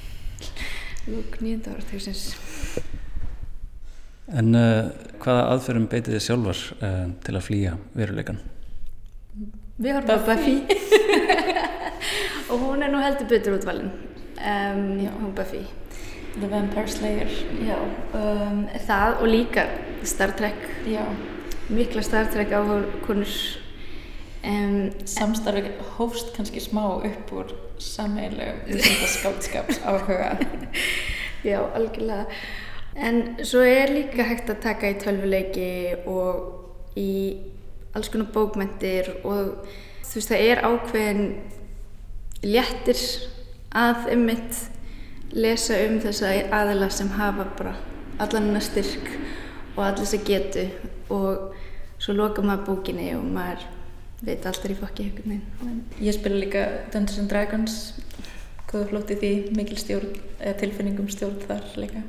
lok 1.13 1.39
nýjönda 1.43 1.75
ára 1.75 1.85
þegar 1.89 2.07
En 4.29 4.53
uh, 4.53 4.91
hvaða 5.23 5.45
aðferðum 5.55 5.89
beitið 5.89 6.15
þið 6.17 6.25
sjálfar 6.27 6.63
uh, 6.85 7.05
til 7.25 7.35
að 7.35 7.45
flýja 7.47 7.77
veruleikan? 7.97 8.43
Við 9.79 9.95
horfum 9.97 10.21
á 10.21 10.27
Buffy. 10.27 10.57
Og 12.51 12.65
hún 12.65 12.85
er 12.85 12.93
nú 12.93 13.01
heldur 13.01 13.29
betur 13.31 13.57
útvalin. 13.57 13.93
Um, 14.39 14.99
hún 15.21 15.33
Buffy. 15.37 15.65
The 16.39 16.51
Vampire 16.51 16.91
Slayer. 16.93 17.33
Um, 18.13 18.67
það 18.87 19.23
og 19.23 19.33
líka 19.33 19.67
Star 20.07 20.37
Trek. 20.37 20.61
Já. 20.87 21.03
mikla 21.69 22.03
Star 22.03 22.29
Trek 22.33 22.53
áhugur 22.53 22.87
um, 24.45 24.91
samstarfi 25.05 25.73
hófst 25.97 26.33
kannski 26.37 26.61
smá 26.63 26.85
upp 26.97 27.33
úr 27.33 27.53
samheilu 27.79 28.53
skátskaps 29.17 29.81
áhuga. 29.85 30.37
Já, 31.45 31.61
algjörlega. 31.75 32.27
En 32.97 33.37
svo 33.47 33.63
er 33.63 33.93
líka 33.95 34.25
hægt 34.27 34.51
að 34.51 34.63
taka 34.65 34.91
í 34.91 34.97
tölvuleiki 34.99 35.69
og 36.11 36.99
í 36.99 37.13
alls 37.95 38.11
konar 38.11 38.33
bókmentir 38.35 39.13
og 39.23 39.69
þú 40.03 40.19
veist 40.19 40.33
það 40.33 40.47
er 40.49 40.65
ákveðin 40.67 41.23
léttir 42.43 43.05
að 43.77 44.11
ummitt 44.17 44.59
lesa 45.31 45.79
um 45.87 45.99
þessa 46.03 46.33
aðila 46.59 46.91
sem 46.91 47.11
hafa 47.15 47.47
bara 47.59 47.77
allan 48.19 48.49
hennar 48.49 48.67
styrk 48.67 49.11
og 49.77 49.85
allir 49.85 50.03
þess 50.03 50.19
að 50.19 50.29
getu. 50.33 50.69
Og 51.15 51.55
svo 52.03 52.15
loka 52.19 52.43
maður 52.43 52.67
bókinni 52.73 53.13
og 53.15 53.27
maður 53.31 53.67
veit 54.23 54.47
alltaf 54.47 54.71
í 54.71 54.79
fokki 54.79 55.11
Ég 56.03 56.17
spila 56.17 56.39
líka 56.39 56.65
Dungeons 56.93 57.19
and 57.23 57.31
Dragons 57.33 57.77
góða 58.69 58.89
flóti 58.91 59.17
því 59.19 59.35
mikil 59.57 59.79
stjórn, 59.81 60.17
tilfinningum 60.61 61.09
stjórn 61.13 61.39
þar 61.47 61.69
líka 61.81 62.03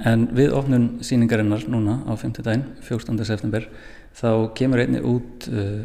En 0.00 0.30
við 0.32 0.54
ofnun 0.56 0.86
síningarinnar 1.04 1.66
núna 1.68 1.98
á 2.08 2.16
5. 2.16 2.40
daginn, 2.40 2.64
14. 2.80 3.20
september, 3.28 3.66
þá 4.16 4.48
kemur 4.56 4.80
einni 4.80 5.02
út 5.04 5.44
uh, 5.52 5.82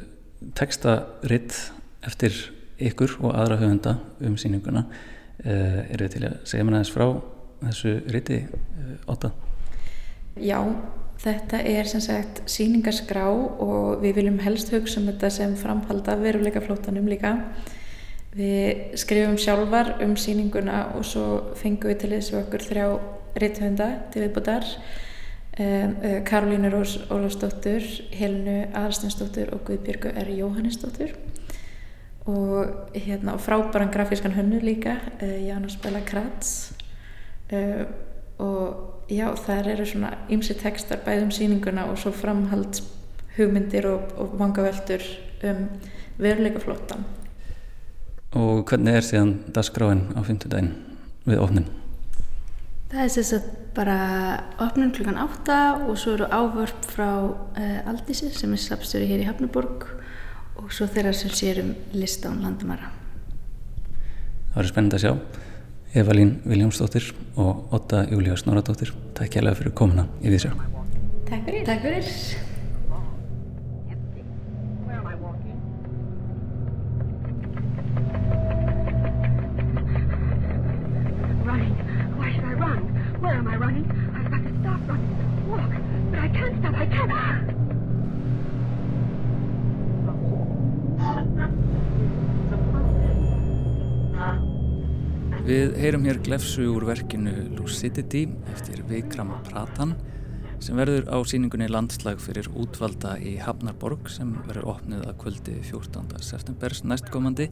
textaritt 0.55 1.57
eftir 2.05 2.37
ykkur 2.79 3.17
og 3.19 3.33
aðra 3.35 3.59
höfunda 3.59 3.97
um 4.23 4.37
síninguna. 4.39 4.85
Uh, 5.43 5.83
er 5.91 6.05
þið 6.05 6.13
til 6.13 6.23
að 6.29 6.37
segja 6.47 6.67
mér 6.67 6.77
aðeins 6.77 6.93
frá 6.95 7.05
þessu 7.65 7.95
ritti 8.15 8.39
uh, 8.47 9.11
8? 9.17 9.33
Já, 10.39 10.59
þetta 11.23 11.61
er 11.63 11.87
sem 11.89 12.03
sagt 12.03 12.43
síningarskrá 12.49 13.25
og 13.29 14.03
við 14.03 14.19
viljum 14.19 14.39
helst 14.43 14.71
hugsa 14.73 14.99
um 15.01 15.09
þetta 15.09 15.31
sem 15.33 15.55
framhalda 15.59 16.17
veruleika 16.21 16.61
flótanum 16.63 17.07
líka. 17.09 17.37
Við 18.35 18.97
skrifum 18.99 19.37
sjálfar 19.39 19.95
um 20.03 20.15
síninguna 20.19 20.89
og 20.97 21.05
svo 21.07 21.53
fengum 21.55 21.93
við 21.93 22.01
til 22.01 22.13
þessu 22.17 22.39
okkur 22.41 22.65
þrjá 22.67 22.87
rithönda 23.39 23.87
til 24.11 24.25
viðbútar 24.25 24.65
um, 25.59 25.93
Karolínu 26.27 26.71
Rós 26.73 26.97
Ólafsdóttur 27.11 27.83
Helinu 28.15 28.65
Aðarstensdóttur 28.73 29.53
og 29.55 29.63
Guðbjörgu 29.69 30.11
R. 30.11 30.33
Jóhannesdóttur 30.35 31.15
og 32.25 32.91
hérna 32.95 33.37
frábæran 33.37 33.93
grafískan 33.93 34.35
hönnu 34.35 34.59
líka 34.63 34.97
uh, 35.21 35.47
Janus 35.47 35.77
Bella 35.77 36.01
Kratz 36.03 36.73
uh, 37.51 37.85
og 38.39 39.09
já 39.09 39.27
þar 39.45 39.69
eru 39.75 39.85
svona 39.85 40.13
ymsi 40.29 40.55
textar 40.59 41.03
bæðum 41.05 41.31
síninguna 41.31 41.85
og 41.91 41.99
svo 42.01 42.11
framhald 42.11 42.81
hugmyndir 43.37 43.87
og, 43.89 44.09
og 44.17 44.39
vangaveltur 44.39 45.03
um 45.43 45.67
veruleika 46.17 46.59
flottan 46.63 47.05
Og 48.35 48.65
hvernig 48.67 48.97
er 48.97 49.05
síðan 49.05 49.37
dagskráin 49.55 50.09
á 50.11 50.19
fymtudaginn 50.27 50.73
við 51.23 51.39
ofnin? 51.39 51.69
Það 52.91 53.05
er 53.05 53.29
að 53.37 53.45
bara 53.75 53.99
opnum 54.63 54.91
klukkan 54.95 55.19
8 55.19 55.55
og 55.87 55.95
svo 55.99 56.17
eru 56.17 56.27
ávörp 56.27 56.89
frá 56.91 57.09
uh, 57.23 57.89
Aldísi 57.89 58.29
sem 58.35 58.51
er 58.51 58.61
sapstöru 58.61 59.07
hér 59.07 59.23
í 59.23 59.29
Hafnaborg 59.29 59.87
og 60.59 60.67
svo 60.71 60.87
þeirra 60.87 61.13
sem 61.15 61.31
sérum 61.31 61.73
lista 61.95 62.31
án 62.31 62.43
landamæra. 62.43 62.91
Það 64.51 64.59
verður 64.59 64.71
spennend 64.71 64.97
að 64.97 65.03
sjá. 65.05 65.13
Evalín 65.95 66.41
Viljámsdóttir 66.43 67.13
og 67.39 67.71
Otta 67.73 68.03
Júlíu 68.11 68.35
Snoradóttir. 68.35 68.91
Takk 69.15 69.37
hjálpa 69.37 69.55
fyrir 69.61 69.71
komuna 69.79 70.09
í 70.19 70.27
því 70.27 70.41
sér. 70.43 70.57
Takk 71.29 71.47
fyrir. 71.47 71.63
Takk 71.69 71.87
fyrir. 71.87 72.44
Við 95.45 95.75
heyrum 95.77 96.07
hér 96.07 96.17
glefsu 96.25 96.63
úr 96.73 96.87
verkinu 96.87 97.29
Lucidity 97.53 98.23
eftir 98.49 98.79
Vikram 98.89 99.29
Pratan 99.45 99.91
sem 100.57 100.73
verður 100.73 101.05
á 101.05 101.21
síningunni 101.21 101.67
landslag 101.69 102.17
fyrir 102.17 102.49
útvalda 102.57 103.11
í 103.21 103.35
Hafnarborg 103.37 104.09
sem 104.09 104.31
verður 104.47 104.71
opnið 104.73 105.05
að 105.05 105.19
kvöldi 105.21 105.59
14. 105.69 106.17
septembers 106.25 106.81
næstkomandi 106.89 107.51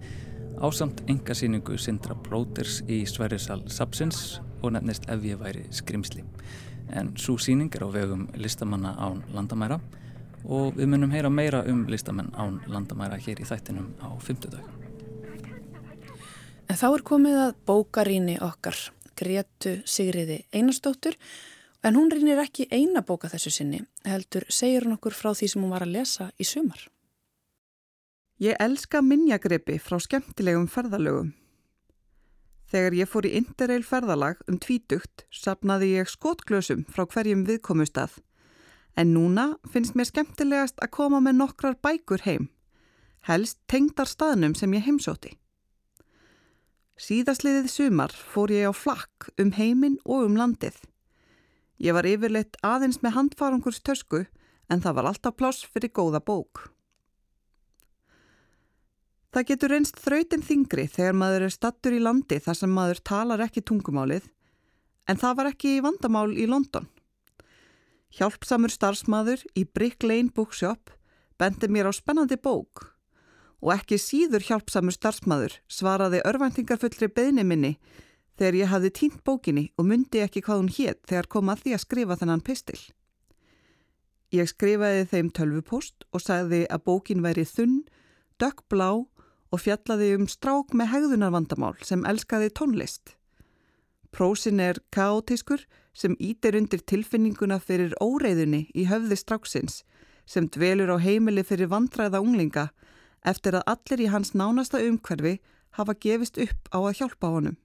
á 0.57 0.67
samt 0.73 1.05
enga 1.05 1.37
síningu 1.37 1.77
Sindra 1.77 2.17
Plóters 2.25 2.81
í 2.89 3.03
Sverrisal 3.05 3.61
Sapsins 3.69 4.39
og 4.63 4.73
nefnist 4.73 5.05
Ef 5.13 5.29
ég 5.29 5.37
væri 5.37 5.67
skrimsli. 5.69 6.25
En 6.89 7.13
svo 7.13 7.37
síning 7.37 7.69
er 7.77 7.85
á 7.85 7.93
vegum 7.93 8.25
listamanna 8.33 8.97
án 8.97 9.21
landamæra 9.37 9.77
og 10.49 10.79
við 10.81 10.89
munum 10.95 11.13
heyra 11.13 11.29
meira 11.29 11.61
um 11.69 11.85
listamenn 11.85 12.33
án 12.33 12.57
landamæra 12.65 13.21
hér 13.21 13.45
í 13.45 13.51
þættinum 13.53 13.93
á 14.01 14.17
50 14.17 14.57
dag. 14.57 14.82
En 16.73 16.79
þá 16.79 16.87
er 16.89 17.01
komið 17.05 17.35
að 17.37 17.57
bókaríni 17.69 18.33
okkar, 18.41 18.73
Gretu 19.13 19.75
Sigriði 19.85 20.39
Einarstóttur, 20.57 21.13
en 21.85 21.93
hún 21.93 22.07
rínir 22.09 22.39
ekki 22.41 22.65
eina 22.73 23.03
bóka 23.05 23.29
þessu 23.29 23.51
sinni, 23.53 23.83
heldur 24.09 24.47
segir 24.49 24.87
hún 24.87 24.95
okkur 24.95 25.13
frá 25.13 25.35
því 25.37 25.49
sem 25.51 25.61
hún 25.61 25.73
var 25.75 25.85
að 25.85 25.91
lesa 25.93 26.31
í 26.41 26.47
sumar. 26.49 26.79
Ég 28.41 28.57
elska 28.57 29.03
minnjagrepi 29.05 29.75
frá 29.77 29.99
skemmtilegum 30.01 30.65
ferðalögum. 30.65 31.29
Þegar 32.73 32.97
ég 33.03 33.11
fór 33.11 33.29
í 33.29 33.35
interrail 33.37 33.85
ferðalag 33.85 34.41
um 34.49 34.57
tvítugt 34.57 35.27
sapnaði 35.29 35.91
ég 35.99 36.09
skotglösum 36.09 36.87
frá 36.89 37.05
hverjum 37.05 37.45
viðkomustaf, 37.51 38.17
en 38.97 39.13
núna 39.13 39.51
finnst 39.69 39.93
mér 39.93 40.09
skemmtilegast 40.09 40.81
að 40.81 40.95
koma 40.97 41.21
með 41.21 41.37
nokkrar 41.43 41.77
bækur 41.85 42.25
heim, 42.25 42.49
helst 43.29 43.61
tengdar 43.69 44.09
staðnum 44.09 44.57
sem 44.57 44.73
ég 44.73 44.89
heimsóti. 44.89 45.37
Síðasliðið 46.93 47.69
sumar 47.73 48.11
fór 48.13 48.51
ég 48.53 48.69
á 48.69 48.73
flakk 48.73 49.31
um 49.41 49.49
heiminn 49.57 49.97
og 50.05 50.27
um 50.27 50.35
landið. 50.37 50.75
Ég 51.81 51.95
var 51.97 52.05
yfirleitt 52.05 52.59
aðeins 52.61 53.01
með 53.01 53.15
handfarangurs 53.17 53.81
tösku 53.81 54.27
en 54.69 54.83
það 54.83 54.99
var 54.99 55.09
alltaf 55.09 55.35
pláss 55.39 55.65
fyrir 55.65 55.89
góða 55.89 56.21
bók. 56.21 56.69
Það 59.33 59.47
getur 59.49 59.73
einst 59.73 59.97
þrautin 59.97 60.45
þingri 60.45 60.85
þegar 60.85 61.17
maður 61.17 61.47
er 61.47 61.55
stattur 61.55 61.97
í 61.97 62.03
landi 62.03 62.37
þar 62.37 62.59
sem 62.61 62.69
maður 62.69 63.01
talar 63.01 63.41
ekki 63.47 63.65
tungumálið 63.65 64.29
en 65.09 65.17
það 65.17 65.37
var 65.39 65.49
ekki 65.49 65.79
vandamál 65.81 66.29
í 66.37 66.45
London. 66.45 66.85
Hjálpsamur 68.13 68.69
starfsmaður 68.69 69.41
í 69.57 69.65
Brick 69.65 70.05
Lane 70.05 70.29
Bookshop 70.29 70.93
bendi 71.41 71.65
mér 71.73 71.89
á 71.89 71.91
spennandi 71.97 72.37
bók 72.37 72.92
og 73.63 73.71
ekki 73.77 73.97
síður 74.01 74.43
hjálpsamur 74.43 74.95
starfsmaður 74.95 75.55
svaraði 75.71 76.19
örvæntingarfullri 76.27 77.07
beðni 77.15 77.45
minni 77.47 77.77
þegar 78.37 78.57
ég 78.59 78.71
hafði 78.73 78.91
tínt 78.97 79.23
bókinni 79.23 79.69
og 79.79 79.87
myndi 79.87 80.19
ekki 80.23 80.43
hvað 80.43 80.61
hún 80.61 80.73
hétt 80.75 81.01
þegar 81.07 81.29
kom 81.31 81.51
að 81.53 81.63
því 81.63 81.75
að 81.77 81.83
skrifa 81.85 82.19
þennan 82.19 82.43
pistil. 82.43 82.79
Ég 84.33 84.49
skrifaði 84.49 85.05
þeim 85.11 85.29
tölvupost 85.37 86.07
og 86.11 86.23
sagði 86.25 86.63
að 86.67 86.85
bókin 86.89 87.23
væri 87.23 87.45
þunn, 87.45 87.83
dökkblá 88.41 88.89
og 89.53 89.61
fjallaði 89.61 90.15
um 90.17 90.27
strák 90.27 90.73
með 90.73 90.89
hegðunarvandamál 90.95 91.75
sem 91.85 92.03
elskaði 92.09 92.49
tónlist. 92.57 93.13
Prósin 94.13 94.59
er 94.59 94.81
kaotískur 94.93 95.63
sem 95.93 96.17
ítir 96.19 96.57
undir 96.57 96.81
tilfinninguna 96.89 97.59
fyrir 97.61 97.93
óreiðunni 98.01 98.65
í 98.73 98.87
höfði 98.89 99.17
stráksins 99.21 99.83
sem 100.25 100.47
dvelur 100.49 100.93
á 100.93 100.97
heimili 100.97 101.43
fyrir 101.45 101.69
vandræða 101.69 102.21
unglinga 102.23 102.71
eftir 103.25 103.57
að 103.57 103.67
allir 103.73 104.05
í 104.05 104.11
hans 104.13 104.33
nánasta 104.37 104.81
umhverfi 104.83 105.37
hafa 105.77 105.95
gefist 106.05 106.37
upp 106.37 106.69
á 106.75 106.79
að 106.83 106.97
hjálpa 106.99 107.31
honum. 107.33 107.57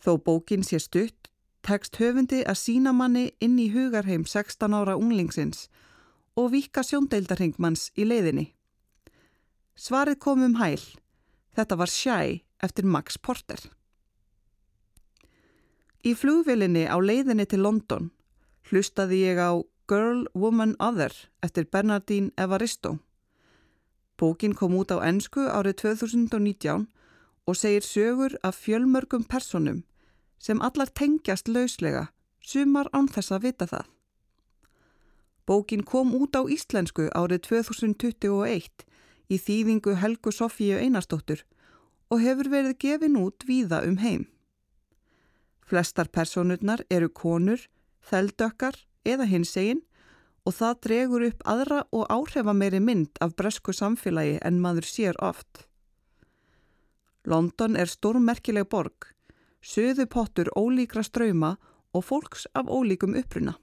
Þó 0.00 0.16
bókin 0.24 0.64
sé 0.64 0.80
stutt, 0.80 1.28
tekst 1.62 2.00
höfundi 2.00 2.40
að 2.48 2.60
sína 2.62 2.92
manni 2.96 3.30
inn 3.40 3.58
í 3.60 3.68
hugarheim 3.74 4.24
16 4.24 4.74
ára 4.74 4.96
unglingsins 4.96 5.68
og 6.40 6.52
vika 6.54 6.82
sjóndeildarhingmanns 6.86 7.90
í 8.00 8.06
leiðinni. 8.08 8.46
Svarið 9.76 10.18
kom 10.20 10.42
um 10.44 10.56
hæl. 10.60 10.80
Þetta 11.56 11.76
var 11.76 11.90
Sjæ 11.90 12.40
eftir 12.62 12.86
Max 12.86 13.18
Porter. 13.18 13.60
Í 16.00 16.14
flugvilinni 16.16 16.86
á 16.88 16.96
leiðinni 16.96 17.44
til 17.48 17.60
London 17.64 18.08
hlustaði 18.70 19.20
ég 19.26 19.40
á 19.40 19.60
Girl, 19.90 20.24
Woman, 20.34 20.76
Other 20.78 21.12
eftir 21.42 21.66
Bernardine 21.66 22.30
Evaristo. 22.38 22.98
Bókin 24.20 24.52
kom 24.52 24.74
út 24.76 24.92
á 24.92 25.00
ennsku 25.00 25.46
árið 25.48 25.78
2019 25.80 26.82
og 27.48 27.56
segir 27.56 27.80
sögur 27.80 28.34
af 28.44 28.58
fjölmörgum 28.60 29.24
personum 29.24 29.80
sem 30.36 30.60
allar 30.60 30.92
tengjast 30.92 31.48
lauslega, 31.48 32.10
sumar 32.40 32.88
án 32.92 33.08
þess 33.08 33.32
að 33.32 33.46
vita 33.46 33.66
það. 33.70 33.86
Bókin 35.48 35.84
kom 35.88 36.12
út 36.12 36.36
á 36.36 36.44
íslensku 36.44 37.08
árið 37.16 37.48
2021 37.48 38.84
í 39.32 39.36
þýðingu 39.40 39.96
Helgu 39.96 40.32
Sofíu 40.36 40.76
Einarstóttur 40.76 41.46
og 42.12 42.20
hefur 42.20 42.52
verið 42.52 42.76
gefin 42.84 43.16
út 43.16 43.48
víða 43.48 43.80
um 43.88 43.96
heim. 44.04 44.28
Flestar 45.64 46.12
personurnar 46.12 46.84
eru 46.90 47.08
konur, 47.08 47.60
þeldökkar 48.04 48.76
eða 49.06 49.24
hinsegin 49.32 49.80
og 50.46 50.56
það 50.56 50.78
dregur 50.86 51.24
upp 51.28 51.42
aðra 51.48 51.80
og 51.92 52.06
áhrifa 52.08 52.54
meiri 52.56 52.80
mynd 52.80 53.20
af 53.20 53.34
bresku 53.36 53.74
samfélagi 53.76 54.38
en 54.46 54.60
maður 54.62 54.88
sér 54.88 55.18
oft. 55.22 55.66
London 57.28 57.76
er 57.76 57.90
stórmerkileg 57.90 58.68
borg, 58.72 59.10
söðu 59.60 60.06
pottur 60.08 60.48
ólíkra 60.56 61.04
ströyma 61.04 61.56
og 61.92 62.06
fólks 62.06 62.46
af 62.54 62.70
ólíkum 62.70 63.16
uppruna. 63.18 63.58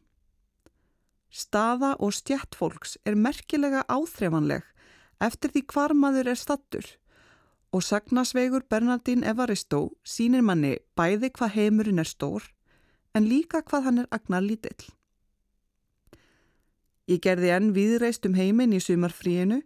Staða 1.33 1.95
og 1.99 2.13
stjætt 2.13 2.55
fólks 2.55 2.97
er 3.05 3.17
merkilega 3.17 3.83
áþrefanleg 3.89 4.63
eftir 5.23 5.51
því 5.51 5.63
hvar 5.73 5.93
maður 5.97 6.31
er 6.31 6.39
stattur 6.39 6.85
og 7.75 7.83
sagnasvegur 7.83 8.63
Bernardín 8.69 9.25
Evaristo 9.27 9.81
sínir 10.07 10.45
manni 10.45 10.77
bæði 10.95 11.31
hvað 11.35 11.55
heimurinn 11.57 11.99
er 12.03 12.09
stór 12.09 12.45
en 13.17 13.27
líka 13.27 13.63
hvað 13.65 13.83
hann 13.87 13.99
er 14.03 14.07
agnar 14.13 14.45
lítill. 14.45 14.87
Ég 17.07 17.21
gerði 17.23 17.53
enn 17.55 17.71
viðreist 17.75 18.25
um 18.27 18.35
heiminn 18.35 18.75
í 18.75 18.81
sumarfríinu 18.83 19.61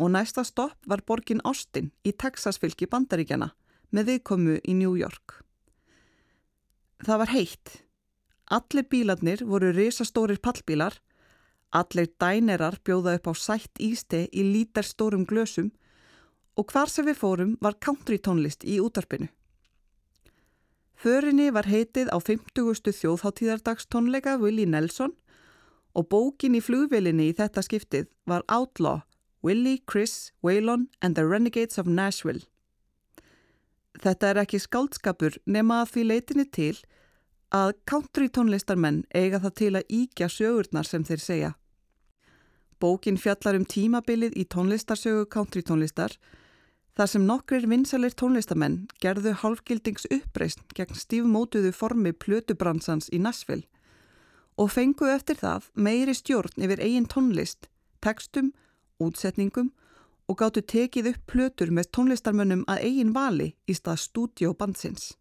og 0.00 0.10
næsta 0.10 0.42
stopp 0.46 0.88
var 0.90 1.04
borgin 1.06 1.42
Austin 1.46 1.92
í 2.02 2.10
Texasfylki 2.10 2.88
bandaríkjana 2.90 3.52
með 3.94 4.10
viðkomu 4.10 4.56
í 4.66 4.74
New 4.74 4.96
York. 4.98 5.36
Það 7.06 7.22
var 7.22 7.32
heitt. 7.34 7.76
Allir 8.50 8.88
bílarnir 8.90 9.44
voru 9.46 9.70
risastórir 9.76 10.40
pallbílar, 10.42 10.96
allir 11.70 12.10
dænerar 12.18 12.80
bjóða 12.82 13.14
upp 13.20 13.30
á 13.30 13.34
sætt 13.38 13.78
íste 13.78 14.24
í 14.34 14.42
lítarstórum 14.50 15.22
glösum 15.30 15.70
og 16.58 16.72
hvar 16.74 16.90
sem 16.90 17.06
við 17.06 17.20
fórum 17.22 17.54
var 17.62 17.78
country 17.78 18.18
tónlist 18.18 18.66
í 18.66 18.80
útarpinu. 18.82 19.30
Förinni 21.00 21.52
var 21.54 21.70
heitið 21.70 22.10
á 22.10 22.18
50. 22.18 22.90
þjóðháttíðardagstónleika 22.98 24.40
Willie 24.42 24.66
Nelson 24.66 25.14
og 25.14 25.29
bókin 26.06 26.54
í 26.54 26.62
flugvelinni 26.62 27.30
í 27.30 27.36
þetta 27.36 27.64
skiptið 27.66 28.08
var 28.30 28.44
Outlaw, 28.48 29.02
Willie, 29.42 29.82
Chris, 29.90 30.32
Waylon 30.42 30.88
and 31.02 31.16
the 31.16 31.26
Renegades 31.26 31.78
of 31.78 31.86
Nashville. 31.86 32.44
Þetta 34.00 34.30
er 34.30 34.42
ekki 34.44 34.60
skáldskapur 34.62 35.40
nema 35.46 35.82
að 35.82 35.94
því 35.94 36.04
leitinni 36.06 36.46
til 36.46 36.76
að 37.50 37.72
country 37.90 38.28
tónlistarmenn 38.30 39.02
eiga 39.10 39.40
það 39.42 39.56
til 39.58 39.72
að 39.74 39.88
íkja 39.90 40.28
sögurnar 40.30 40.86
sem 40.86 41.04
þeir 41.04 41.24
segja. 41.24 41.50
Bókin 42.80 43.18
fjallar 43.20 43.58
um 43.58 43.66
tímabilið 43.66 44.38
í 44.38 44.46
tónlistarsögu 44.46 45.26
country 45.28 45.64
tónlistar 45.66 46.14
þar 46.96 47.10
sem 47.10 47.26
nokkrir 47.26 47.66
vinsalir 47.68 48.14
tónlistamenn 48.14 48.86
gerðu 49.02 49.34
hálfgildings 49.42 50.06
uppreist 50.14 50.62
gegn 50.78 50.96
stífmótuðu 50.96 51.74
formi 51.74 52.14
plötubransans 52.14 53.10
í 53.12 53.20
Nashville 53.20 53.66
og 54.56 54.72
fengu 54.72 55.08
eftir 55.10 55.38
það 55.40 55.68
meiri 55.74 56.14
stjórn 56.14 56.64
yfir 56.64 56.82
eigin 56.82 57.08
tónlist, 57.08 57.68
tekstum, 58.00 58.52
útsetningum 59.00 59.70
og 60.30 60.38
gáttu 60.38 60.62
tekið 60.62 61.12
upp 61.12 61.22
plötur 61.32 61.72
með 61.74 61.90
tónlistarmönnum 61.96 62.66
að 62.70 62.84
eigin 62.86 63.14
vali 63.14 63.52
í 63.66 63.74
stað 63.74 64.02
stúdjóbandsins. 64.04 65.14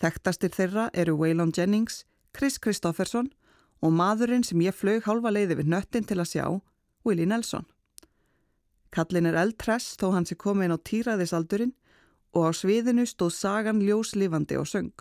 Þekktastir 0.00 0.52
þeirra 0.52 0.90
eru 0.92 1.16
Waylon 1.16 1.52
Jennings, 1.56 2.04
Chris 2.36 2.58
Kristofferson 2.58 3.30
og 3.84 3.92
maðurinn 3.92 4.44
sem 4.44 4.60
ég 4.64 4.76
flög 4.76 5.04
halva 5.08 5.32
leiði 5.32 5.58
við 5.60 5.72
nöttin 5.72 6.06
til 6.08 6.20
að 6.20 6.30
sjá, 6.32 6.46
Willie 7.04 7.28
Nelson. 7.28 7.66
Kallin 8.92 9.28
er 9.28 9.36
eldtress 9.40 9.96
þó 10.00 10.12
hans 10.14 10.32
er 10.32 10.40
komin 10.40 10.72
á 10.72 10.78
týraðisaldurinn 10.80 11.74
og 12.36 12.48
á 12.48 12.50
sviðinu 12.56 13.04
stóð 13.08 13.34
sagan 13.36 13.82
ljóslifandi 13.84 14.56
og 14.60 14.68
söng. 14.68 14.92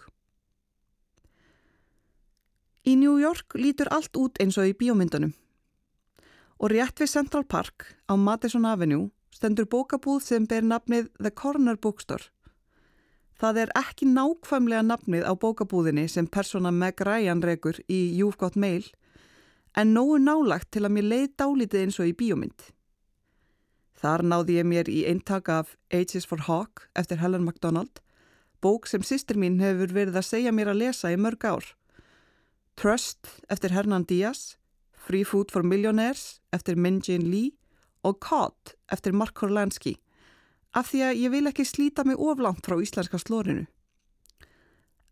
Í 2.85 2.93
New 3.01 3.17
York 3.17 3.55
lítur 3.57 3.89
allt 3.89 4.13
út 4.13 4.37
eins 4.37 4.59
og 4.61 4.69
í 4.69 4.75
bíómyndunum. 4.77 5.31
Og 6.61 6.69
rétt 6.69 7.01
við 7.01 7.09
Central 7.09 7.41
Park 7.43 7.87
á 8.05 8.13
Madison 8.13 8.67
Avenue 8.69 9.09
stendur 9.33 9.65
bókabúð 9.65 10.21
sem 10.21 10.45
ber 10.45 10.61
nafnið 10.61 11.09
The 11.17 11.31
Corner 11.33 11.79
Bookstore. 11.81 12.29
Það 13.41 13.57
er 13.63 13.71
ekki 13.75 14.05
nákvæmlega 14.07 14.83
nafnið 14.85 15.25
á 15.25 15.33
bókabúðinni 15.33 16.05
sem 16.07 16.27
persona 16.29 16.69
Meg 16.71 17.01
Ryan 17.01 17.41
regur 17.43 17.81
í 17.89 17.97
You've 18.15 18.37
Got 18.37 18.55
Mail 18.55 18.85
en 19.75 19.91
nógu 19.97 20.19
nálagt 20.21 20.69
til 20.71 20.85
að 20.85 20.93
mér 20.95 21.09
leið 21.09 21.33
dálítið 21.41 21.87
eins 21.87 21.97
og 21.99 22.11
í 22.11 22.13
bíómynd. 22.21 22.67
Þar 23.97 24.23
náði 24.29 24.59
ég 24.59 24.69
mér 24.69 24.91
í 24.91 25.01
eintaka 25.09 25.57
af 25.63 25.73
Ages 25.89 26.29
for 26.29 26.45
Hawk 26.45 26.85
eftir 26.93 27.17
Helen 27.17 27.43
MacDonald, 27.47 27.99
bók 28.61 28.85
sem 28.87 29.01
sýstir 29.01 29.41
mín 29.41 29.57
hefur 29.63 29.89
verið 29.89 30.21
að 30.21 30.29
segja 30.29 30.53
mér 30.53 30.71
að 30.71 30.83
lesa 30.85 31.11
í 31.11 31.17
mörg 31.17 31.43
ár. 31.49 31.73
Trust 32.75 33.27
eftir 33.47 33.71
Hernan 33.71 34.03
Díaz, 34.03 34.57
Free 34.91 35.23
Food 35.23 35.51
for 35.51 35.63
Millionaires 35.63 36.41
eftir 36.51 36.75
Min-Jin 36.75 37.31
Lee 37.31 37.53
og 38.03 38.19
Caught 38.19 38.75
eftir 38.91 39.13
Mark 39.13 39.33
Korlansky 39.33 39.95
af 40.75 40.89
því 40.91 41.03
að 41.07 41.19
ég 41.21 41.31
vil 41.31 41.47
ekki 41.47 41.63
slíta 41.63 42.03
mig 42.03 42.19
oflant 42.19 42.59
frá 42.67 42.75
íslenska 42.83 43.19
slórinu. 43.21 43.63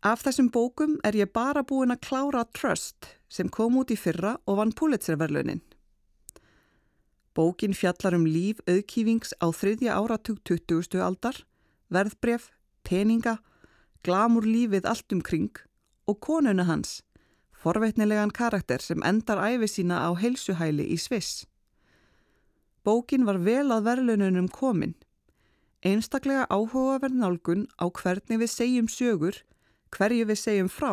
Af 0.04 0.20
þessum 0.26 0.50
bókum 0.52 0.98
er 1.00 1.16
ég 1.16 1.32
bara 1.32 1.62
búin 1.64 1.94
að 1.94 2.02
klára 2.04 2.42
Trust 2.52 3.08
sem 3.32 3.48
kom 3.48 3.78
út 3.80 3.94
í 3.94 3.96
fyrra 3.96 4.34
og 4.44 4.58
vann 4.60 4.74
Pulitzerverlunin. 4.76 5.62
Bókin 7.34 7.72
fjallar 7.72 8.18
um 8.18 8.26
líf 8.28 8.60
auðkýfings 8.68 9.32
á 9.40 9.48
þriðja 9.48 9.96
áratug 9.96 10.44
20. 10.44 11.00
aldar, 11.00 11.40
verðbref, 11.88 12.50
teninga, 12.84 13.38
glamur 14.04 14.44
lífið 14.44 14.84
allt 14.84 15.16
um 15.16 15.24
kring 15.24 15.56
og 16.04 16.20
konuna 16.20 16.68
hans 16.68 17.00
forveitnilegan 17.64 18.32
karakter 18.36 18.82
sem 18.84 19.00
endar 19.08 19.40
æfi 19.40 19.70
sína 19.72 20.02
á 20.04 20.12
heilsuhæli 20.20 20.84
í 20.92 20.98
Sviss. 21.00 21.46
Bókin 22.84 23.24
var 23.24 23.40
vel 23.40 23.72
að 23.72 23.88
verðlununum 23.88 24.50
komin. 24.52 24.94
einstaklega 25.84 26.46
áhugaverð 26.48 27.16
nálgun 27.20 27.66
á 27.76 27.92
hvernig 27.92 28.38
við 28.40 28.50
segjum 28.50 28.86
sögur, 28.88 29.36
hverju 29.92 30.24
við 30.30 30.38
segjum 30.40 30.70
frá 30.72 30.92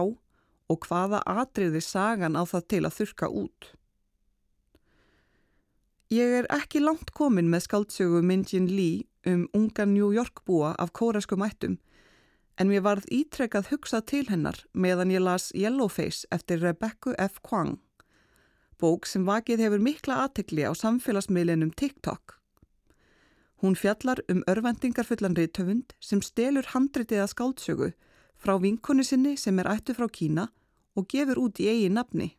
og 0.71 0.87
hvaða 0.87 1.21
atriði 1.23 1.79
sagan 1.79 2.35
á 2.35 2.43
það 2.43 2.65
til 2.67 2.81
að 2.87 2.97
þurka 2.97 3.29
út. 3.43 3.69
Ég 6.11 6.35
er 6.41 6.49
ekki 6.51 6.83
langt 6.83 7.13
komin 7.15 7.47
með 7.47 7.69
skáldsögu 7.69 8.19
Minjin 8.19 8.67
Lee 8.67 9.07
um 9.31 9.47
unga 9.55 9.85
New 9.85 10.11
York 10.11 10.43
búa 10.43 10.75
af 10.75 10.91
kóraskum 10.91 11.43
ættum 11.47 11.79
en 12.61 12.69
mér 12.69 12.83
varð 12.85 13.07
ítrekkað 13.09 13.71
hugsað 13.71 14.03
til 14.11 14.25
hennar 14.29 14.59
meðan 14.77 15.09
ég 15.09 15.23
las 15.25 15.49
Yellowface 15.57 16.27
eftir 16.35 16.61
Rebecca 16.61 17.15
F. 17.17 17.39
Kwang, 17.41 17.79
bók 18.77 19.07
sem 19.09 19.25
vakið 19.25 19.63
hefur 19.65 19.81
mikla 19.81 20.19
aðtekli 20.25 20.67
á 20.69 20.71
samfélagsmiðlinum 20.77 21.71
TikTok. 21.73 22.37
Hún 23.61 23.77
fjallar 23.77 24.21
um 24.29 24.43
örvendingarfullan 24.49 25.37
reytöfund 25.37 25.95
sem 26.01 26.21
stelur 26.21 26.69
handritið 26.73 27.23
að 27.23 27.31
skáldsögu 27.33 27.89
frá 28.41 28.53
vinkonni 28.61 29.05
sinni 29.05 29.33
sem 29.37 29.57
er 29.61 29.69
ættu 29.69 29.97
frá 29.97 30.05
Kína 30.09 30.49
og 30.97 31.09
gefur 31.09 31.41
út 31.41 31.61
í 31.61 31.69
eigi 31.71 31.89
nafni. 31.89 32.35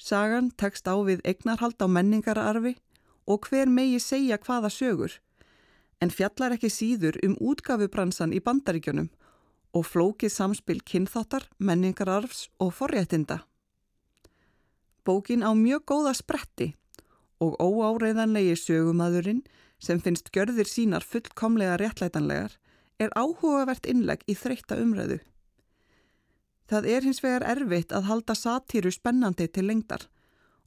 Sagan 0.00 0.48
tekst 0.56 0.88
á 0.88 0.96
við 0.96 1.20
eignarhald 1.28 1.76
á 1.76 1.88
menningararfi 1.88 2.78
og 3.28 3.48
hver 3.48 3.68
megi 3.68 4.00
segja 4.00 4.40
hvaða 4.40 4.72
sögur 4.72 5.20
en 6.02 6.10
fjallar 6.10 6.56
ekki 6.56 6.70
síður 6.72 7.18
um 7.26 7.36
útgafubransan 7.38 8.34
í 8.34 8.42
bandaríkjunum 8.42 9.08
og 9.72 9.86
flókið 9.88 10.34
samspil 10.34 10.80
kynþáttar, 10.84 11.46
menningararfs 11.58 12.48
og 12.60 12.74
forréttinda. 12.76 13.42
Bókin 15.06 15.46
á 15.46 15.50
mjög 15.54 15.86
góða 15.86 16.14
spretti 16.18 16.72
og 17.42 17.56
óáreiðanlegi 17.58 18.54
sögumadurinn 18.58 19.42
sem 19.82 19.98
finnst 20.02 20.30
görðir 20.34 20.68
sínar 20.68 21.02
fullkomlega 21.02 21.78
réttlætanlegar 21.80 22.58
er 23.02 23.14
áhugavert 23.18 23.86
innleg 23.90 24.22
í 24.30 24.36
þreytta 24.38 24.78
umræðu. 24.78 25.18
Það 26.70 26.88
er 26.88 27.06
hins 27.06 27.22
vegar 27.24 27.46
erfitt 27.54 27.92
að 27.92 28.06
halda 28.10 28.36
satíru 28.38 28.92
spennandi 28.94 29.48
til 29.48 29.66
lengdar 29.66 30.06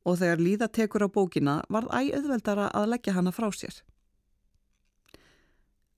og 0.05 0.19
þegar 0.19 0.43
líða 0.43 0.67
tekur 0.69 1.07
á 1.07 1.09
bókina 1.09 1.55
varð 1.71 1.93
æauðveldara 1.95 2.67
að 2.75 2.91
leggja 2.91 3.15
hana 3.15 3.31
frá 3.33 3.47
sér. 3.55 3.79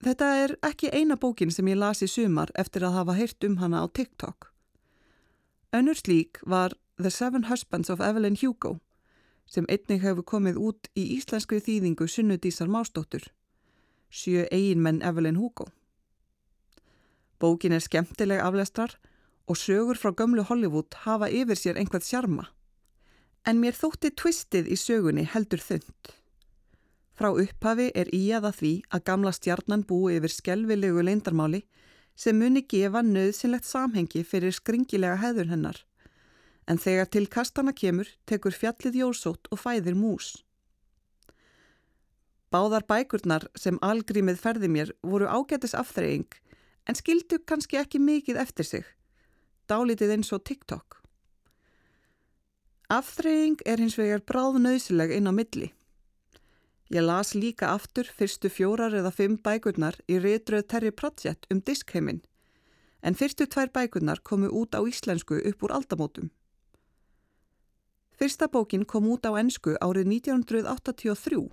Þetta 0.03 0.25
er 0.43 0.51
ekki 0.62 0.91
eina 0.93 1.15
bókin 1.17 1.49
sem 1.49 1.67
ég 1.71 1.79
las 1.79 2.03
í 2.05 2.07
sumar 2.07 2.51
eftir 2.53 2.86
að 2.86 2.99
hafa 2.99 3.15
heyrt 3.17 3.43
um 3.47 3.57
hana 3.57 3.81
á 3.81 3.86
TikTok. 3.89 4.51
Önnur 5.73 5.97
slík 5.97 6.38
var 6.45 6.75
The 7.01 7.10
Seven 7.10 7.47
Husbands 7.49 7.89
of 7.89 7.99
Evelyn 8.01 8.38
Hugo 8.38 8.77
sem 9.47 9.65
einnig 9.71 10.03
hefur 10.03 10.25
komið 10.27 10.60
út 10.60 10.89
í 10.93 11.05
íslenskri 11.17 11.60
þýðingu 11.63 12.07
Sunnudísar 12.12 12.69
Mástóttur, 12.69 13.23
sjö 14.12 14.45
eiginmenn 14.51 15.01
Evelyn 15.01 15.39
Hugo. 15.39 15.69
Bókin 17.39 17.73
er 17.73 17.81
skemmtileg 17.81 18.43
aflestrar 18.43 18.97
og 19.47 19.57
sögur 19.57 19.97
frá 19.97 20.12
gömlu 20.12 20.43
Hollywood 20.43 20.93
hafa 21.05 21.29
yfir 21.31 21.57
sér 21.57 21.79
einhvað 21.79 22.05
sjarma, 22.10 22.49
en 23.47 23.62
mér 23.63 23.77
þótti 23.77 24.12
twistið 24.12 24.67
í 24.67 24.77
sögunni 24.77 25.23
heldur 25.23 25.63
þund. 25.63 26.16
Frá 27.17 27.32
upphafi 27.34 27.89
er 27.97 28.12
í 28.13 28.27
aða 28.38 28.51
því 28.53 28.71
að 28.93 29.03
gamla 29.10 29.32
stjarnan 29.34 29.84
búi 29.89 30.19
yfir 30.19 30.34
skelvilegu 30.36 31.01
leindarmáli 31.01 31.63
sem 32.17 32.38
muni 32.38 32.62
gefa 32.62 33.01
nöðsynlegt 33.06 33.65
samhengi 33.65 34.21
fyrir 34.25 34.53
skringilega 34.53 35.17
heður 35.23 35.49
hennar. 35.49 35.80
En 36.69 36.77
þegar 36.77 37.10
til 37.10 37.25
kastana 37.25 37.73
kemur 37.73 38.10
tekur 38.30 38.53
fjallið 38.53 38.99
jósótt 39.01 39.49
og 39.49 39.62
fæðir 39.63 39.97
mús. 39.97 40.36
Báðar 42.53 42.86
bækurnar 42.88 43.47
sem 43.58 43.80
algrímið 43.82 44.38
ferði 44.43 44.69
mér 44.71 44.93
voru 45.01 45.25
ágætis 45.25 45.73
afþreying 45.75 46.30
en 46.88 46.95
skildu 46.95 47.41
kannski 47.49 47.80
ekki 47.82 47.99
mikið 47.99 48.39
eftir 48.43 48.67
sig. 48.67 48.86
Dálítið 49.67 50.13
eins 50.15 50.30
og 50.38 50.45
TikTok. 50.47 51.01
Afþreying 52.93 53.58
er 53.65 53.82
hins 53.82 53.97
vegar 53.99 54.21
bráð 54.23 54.62
nöðsileg 54.63 55.12
inn 55.17 55.27
á 55.27 55.34
milli. 55.34 55.73
Ég 56.89 57.04
las 57.04 57.34
líka 57.36 57.73
aftur 57.76 58.08
fyrstu 58.08 58.47
fjórar 58.47 58.93
eða 58.95 59.12
fimm 59.12 59.36
bækurnar 59.43 59.97
í 60.08 60.21
reytröð 60.23 60.67
Terri 60.71 60.91
Pratchett 60.91 61.47
um 61.52 61.60
diskheimin, 61.60 62.21
en 63.04 63.17
fyrstu 63.19 63.43
tvær 63.45 63.73
bækurnar 63.76 64.23
komu 64.23 64.47
út 64.47 64.71
á 64.71 64.80
íslensku 64.88 65.41
upp 65.50 65.63
úr 65.67 65.76
aldamótum. 65.76 66.32
Fyrsta 68.17 68.47
bókin 68.47 68.86
kom 68.86 69.06
út 69.12 69.28
á 69.28 69.36
ennsku 69.36 69.76
árið 69.84 70.08
1983, 70.15 71.43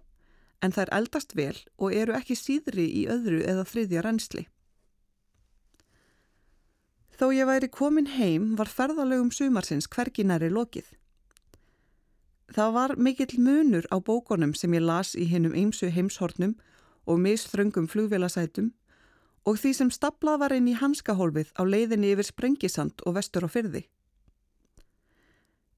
en 0.63 0.73
þær 0.73 0.95
eldast 0.97 1.35
vel 1.37 1.59
og 1.77 1.93
eru 1.93 2.15
ekki 2.15 2.39
síðri 2.39 2.87
í 3.03 3.05
öðru 3.11 3.43
eða 3.43 3.67
þriðja 3.69 4.05
reynsli. 4.07 4.47
Þó 7.19 7.27
ég 7.35 7.47
væri 7.47 7.69
komin 7.71 8.09
heim 8.17 8.55
var 8.59 8.71
ferðalögum 8.71 9.35
sumarsins 9.35 9.91
hverginæri 9.91 10.49
lokið. 10.51 10.87
Það 12.53 12.73
var 12.77 12.97
mikill 12.97 13.41
munur 13.41 13.87
á 13.89 13.97
bókonum 13.97 14.53
sem 14.55 14.75
ég 14.77 14.85
las 14.85 15.15
í 15.17 15.25
hinnum 15.31 15.55
eimsu 15.57 15.89
heimshornum 15.89 16.55
og 17.07 17.21
misþröngum 17.21 17.89
flugvélasætum 17.89 18.73
og 19.45 19.59
því 19.61 19.73
sem 19.77 19.91
staplað 19.93 20.41
var 20.45 20.55
inn 20.57 20.69
í 20.69 20.77
hanskahólfið 20.77 21.53
á 21.57 21.63
leiðinni 21.65 22.13
yfir 22.13 22.29
Sprengisand 22.29 23.05
og 23.05 23.17
vestur 23.17 23.45
á 23.45 23.49
fyrði. 23.49 23.85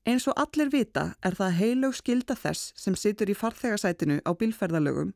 Eins 0.06 0.26
og 0.30 0.38
allir 0.38 0.70
vita 0.70 1.16
er 1.26 1.34
það 1.34 1.56
heilög 1.60 1.96
skilda 1.98 2.36
þess 2.38 2.70
sem 2.78 2.94
situr 2.94 3.30
í 3.30 3.34
farþegasætinu 3.34 4.20
á 4.22 4.30
bílferðalögum 4.38 5.10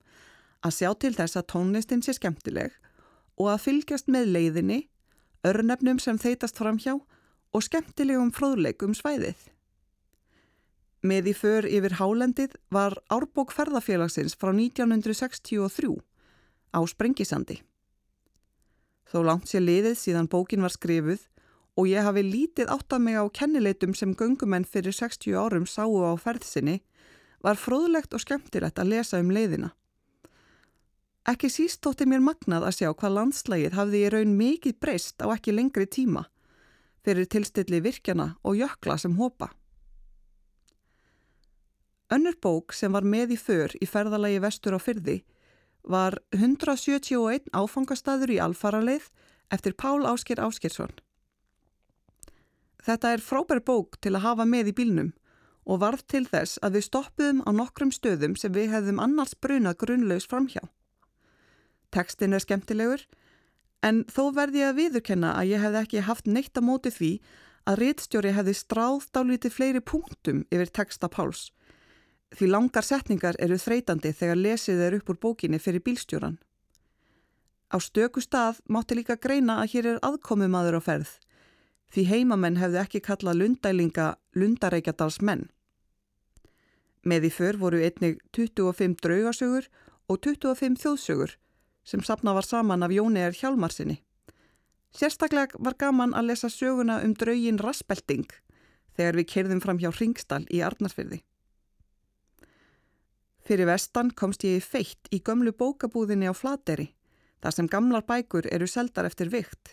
að 0.66 0.74
sjá 0.74 0.90
til 0.98 1.12
þess 1.14 1.38
að 1.38 1.46
tónlistin 1.52 2.02
sé 2.02 2.16
skemmtileg 2.16 2.74
og 3.38 3.52
að 3.52 3.62
fylgjast 3.66 4.10
með 4.10 4.34
leiðinni, 4.34 4.80
örnefnum 5.46 6.02
sem 6.02 6.18
þeitast 6.18 6.58
framhjá 6.58 6.98
og 6.98 7.64
skemmtilegum 7.64 8.34
fróðleik 8.34 8.82
um 8.82 8.94
svæðið. 8.94 9.38
Með 11.00 11.30
í 11.30 11.34
för 11.36 11.64
yfir 11.64 11.96
Hálendið 11.96 12.58
var 12.68 12.98
árbók 13.08 13.54
ferðafélagsins 13.56 14.36
frá 14.36 14.52
1963 14.52 15.96
á 16.76 16.80
Sprengisandi. 16.84 17.62
Þó 19.08 19.18
langt 19.24 19.48
sér 19.48 19.64
liðið 19.64 19.96
síðan 19.96 20.28
bókin 20.30 20.60
var 20.60 20.74
skrifuð 20.74 21.24
og 21.80 21.88
ég 21.88 22.04
hafi 22.04 22.22
lítið 22.26 22.68
átt 22.70 22.92
að 22.92 23.04
mig 23.06 23.16
á 23.16 23.24
kennileitum 23.32 23.94
sem 23.96 24.12
gungumenn 24.14 24.68
fyrir 24.68 24.92
60 24.92 25.34
árum 25.40 25.66
sáu 25.66 25.96
á 26.04 26.12
ferðsinni 26.20 26.82
var 27.40 27.56
fróðlegt 27.56 28.12
og 28.14 28.20
skemmtilegt 28.20 28.78
að 28.78 28.92
lesa 28.92 29.20
um 29.22 29.32
leiðina. 29.32 29.72
Ekki 31.30 31.50
síst 31.52 31.80
tótti 31.84 32.06
mér 32.08 32.20
magnað 32.24 32.66
að 32.68 32.76
sjá 32.76 32.90
hvað 32.92 33.16
landslægið 33.16 33.76
hafði 33.76 34.04
í 34.04 34.10
raun 34.12 34.36
mikið 34.36 34.76
breyst 34.82 35.24
á 35.24 35.32
ekki 35.32 35.56
lengri 35.56 35.88
tíma 35.88 36.26
fyrir 37.04 37.28
tilstilli 37.32 37.80
virkjana 37.80 38.34
og 38.44 38.60
jökla 38.60 38.98
sem 39.00 39.16
hopa. 39.16 39.48
Önnur 42.10 42.34
bók 42.42 42.74
sem 42.74 42.92
var 42.92 43.06
með 43.06 43.36
í 43.36 43.38
för 43.38 43.70
í 43.78 43.86
ferðalagi 43.86 44.40
vestur 44.42 44.74
á 44.74 44.80
fyrði 44.82 45.20
var 45.86 46.16
171 46.34 47.46
áfangastadur 47.54 48.32
í 48.34 48.40
alfaraleið 48.42 49.06
eftir 49.54 49.76
Pál 49.78 50.02
Ásker 50.10 50.42
Áskersson. 50.42 50.90
Þetta 52.82 53.12
er 53.14 53.22
frábær 53.22 53.60
bók 53.62 54.00
til 54.02 54.16
að 54.16 54.24
hafa 54.24 54.46
með 54.48 54.72
í 54.72 54.74
bílnum 54.80 55.12
og 55.70 55.82
varð 55.84 56.02
til 56.10 56.24
þess 56.26 56.58
að 56.64 56.78
við 56.78 56.86
stoppuðum 56.88 57.44
á 57.46 57.50
nokkrum 57.54 57.92
stöðum 57.94 58.34
sem 58.34 58.52
við 58.52 58.72
hefðum 58.74 59.02
annars 59.04 59.36
brunað 59.38 59.78
grunnlaus 59.84 60.26
framhjá. 60.26 60.64
Tekstin 61.94 62.34
er 62.34 62.42
skemmtilegur 62.42 63.06
en 63.86 64.02
þó 64.10 64.32
verði 64.34 64.64
ég 64.64 64.72
að 64.72 64.80
viðurkenna 64.82 65.36
að 65.38 65.52
ég 65.52 65.62
hefði 65.62 65.82
ekki 65.84 66.04
haft 66.08 66.26
neitt 66.26 66.58
að 66.58 66.66
móti 66.66 66.90
því 66.90 67.12
að 67.70 67.80
réttstjóri 67.84 68.34
hefði 68.34 68.56
stráðt 68.56 69.14
á 69.14 69.22
liti 69.22 69.52
fleiri 69.52 69.82
punktum 69.84 70.42
yfir 70.50 70.74
teksta 70.80 71.10
Páls 71.12 71.50
Því 72.30 72.46
langar 72.46 72.86
setningar 72.86 73.36
eru 73.42 73.58
þreytandi 73.58 74.12
þegar 74.14 74.38
lesið 74.38 74.80
er 74.86 74.96
upp 75.00 75.10
úr 75.10 75.18
bókinni 75.18 75.58
fyrir 75.58 75.82
bílstjóran. 75.82 76.38
Á 77.70 77.76
stöku 77.78 78.22
stað 78.22 78.60
mátti 78.66 78.98
líka 78.98 79.16
greina 79.16 79.60
að 79.62 79.70
hér 79.74 79.88
er 79.92 80.02
aðkomumadur 80.06 80.78
á 80.78 80.82
ferð, 80.82 81.10
því 81.90 82.04
heimamenn 82.10 82.58
hefðu 82.58 82.80
ekki 82.82 83.00
kallað 83.02 83.40
lundælinga 83.40 84.06
lundareikjadals 84.34 85.20
menn. 85.22 85.48
Með 87.02 87.30
í 87.30 87.32
för 87.34 87.58
voru 87.58 87.80
einnig 87.82 88.18
25 88.36 88.98
draugasögur 89.02 89.70
og 90.10 90.20
25 90.26 90.78
þjóðsögur 90.82 91.36
sem 91.86 92.02
sapna 92.04 92.34
var 92.36 92.46
saman 92.46 92.82
af 92.82 92.92
Jóni 92.94 93.22
er 93.24 93.34
Hjálmarsinni. 93.34 94.00
Sérstaklega 94.94 95.58
var 95.58 95.78
gaman 95.78 96.14
að 96.14 96.30
lesa 96.30 96.50
söguna 96.50 97.00
um 97.04 97.14
draugin 97.14 97.58
Raspelting 97.62 98.26
þegar 98.98 99.18
við 99.18 99.30
kerðum 99.32 99.62
fram 99.62 99.78
hjá 99.78 99.90
Ringstall 99.94 100.46
í 100.50 100.62
Arnarsfyrði. 100.66 101.22
Fyrir 103.50 103.66
vestan 103.66 104.12
komst 104.14 104.44
ég 104.46 104.60
í 104.60 104.62
feitt 104.62 105.08
í 105.10 105.18
gömlu 105.26 105.50
bókabúðinni 105.50 106.28
á 106.30 106.34
Flateri, 106.38 106.84
þar 107.42 107.54
sem 107.56 107.70
gamlar 107.72 108.04
bækur 108.06 108.46
eru 108.46 108.68
seldar 108.70 109.08
eftir 109.08 109.26
vikt. 109.32 109.72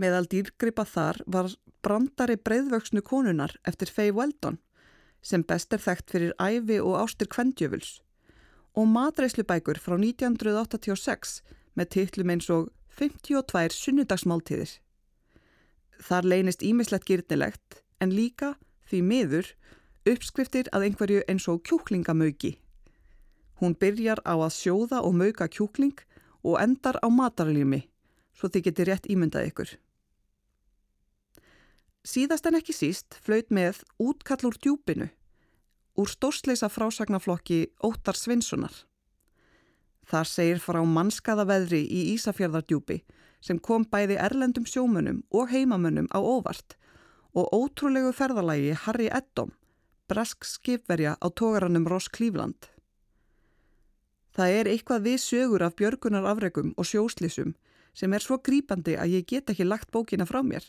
Meðal 0.00 0.24
dýrgripa 0.32 0.86
þar 0.88 1.20
var 1.28 1.50
brandari 1.84 2.38
breyðvöksnu 2.40 3.04
konunar 3.04 3.52
eftir 3.68 3.92
Faye 3.92 4.16
Weldon, 4.16 4.56
sem 5.20 5.44
best 5.44 5.76
er 5.76 5.84
þekkt 5.84 6.16
fyrir 6.16 6.34
æfi 6.40 6.80
og 6.80 6.96
ástur 7.02 7.28
kvendjöfuls, 7.36 8.00
og 8.72 8.88
matreislubækur 8.96 9.76
frá 9.76 9.98
1986 10.00 11.42
með 11.76 11.92
titlum 11.98 12.32
eins 12.32 12.48
og 12.48 12.72
52 12.96 13.76
sunnudagsmáltíðir. 13.76 14.78
Þar 16.00 16.32
leynist 16.32 16.64
ímislegt 16.64 17.12
gyrnilegt 17.12 17.82
en 18.00 18.16
líka, 18.16 18.54
því 18.88 19.04
miður, 19.04 19.56
uppskriftir 20.08 20.72
að 20.72 20.88
einhverju 20.88 21.26
eins 21.28 21.44
og 21.52 21.60
kjúklingamauki. 21.68 22.56
Hún 23.60 23.74
byrjar 23.80 24.20
á 24.28 24.36
að 24.36 24.52
sjóða 24.52 25.00
og 25.00 25.16
mauka 25.16 25.48
kjúkling 25.48 25.96
og 26.44 26.60
endar 26.60 27.00
á 27.00 27.08
matarljumi, 27.08 27.86
svo 28.36 28.50
þið 28.52 28.66
getur 28.68 28.90
rétt 28.90 29.08
ímyndað 29.10 29.48
ykkur. 29.50 29.70
Síðast 32.06 32.46
en 32.46 32.58
ekki 32.60 32.74
síst 32.76 33.16
flöyt 33.24 33.48
með 33.50 33.80
útkall 33.98 34.44
úr 34.46 34.58
djúpinu, 34.62 35.08
úr 35.98 36.12
stórsleisa 36.12 36.68
frásagnaflokki 36.70 37.64
Óttar 37.82 38.14
Svinssonar. 38.14 38.74
Þar 40.06 40.30
segir 40.30 40.60
frá 40.62 40.78
mannskaða 40.86 41.48
veðri 41.48 41.82
í 41.82 42.12
Ísafjörðardjúpi 42.12 43.00
sem 43.42 43.58
kom 43.58 43.88
bæði 43.90 44.20
erlendum 44.22 44.68
sjómunum 44.70 45.24
og 45.34 45.50
heimamönnum 45.50 46.06
á 46.14 46.22
óvart 46.22 46.76
og 47.34 47.50
ótrúlegu 47.50 48.12
ferðalagi 48.14 48.76
Harry 48.84 49.10
Eddom, 49.10 49.50
brask 50.06 50.46
skipverja 50.46 51.16
á 51.18 51.26
tógarannum 51.26 51.88
Ross 51.90 52.06
Cleveland. 52.08 52.70
Það 54.36 54.54
er 54.58 54.68
eitthvað 54.68 55.06
við 55.06 55.20
sögur 55.22 55.62
af 55.64 55.76
björgunar 55.78 56.26
afregum 56.28 56.74
og 56.76 56.84
sjóslísum 56.84 57.54
sem 57.96 58.12
er 58.12 58.20
svo 58.20 58.36
grípandi 58.44 58.98
að 59.00 59.14
ég 59.16 59.28
get 59.30 59.48
ekki 59.48 59.64
lagt 59.64 59.88
bókina 59.94 60.26
frá 60.28 60.42
mér. 60.44 60.64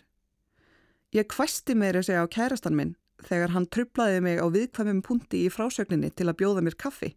Ég 1.11 1.27
kvæsti 1.27 1.75
meiri 1.75 2.03
segja 2.03 2.23
á 2.23 2.31
kærastan 2.31 2.77
minn 2.79 2.95
þegar 3.27 3.51
hann 3.51 3.67
trublaði 3.67 4.21
mig 4.23 4.39
á 4.39 4.47
viðkvæmum 4.47 5.01
punti 5.03 5.43
í 5.43 5.51
frásögninni 5.51 6.13
til 6.15 6.29
að 6.29 6.37
bjóða 6.39 6.63
mér 6.63 6.77
kaffi. 6.79 7.15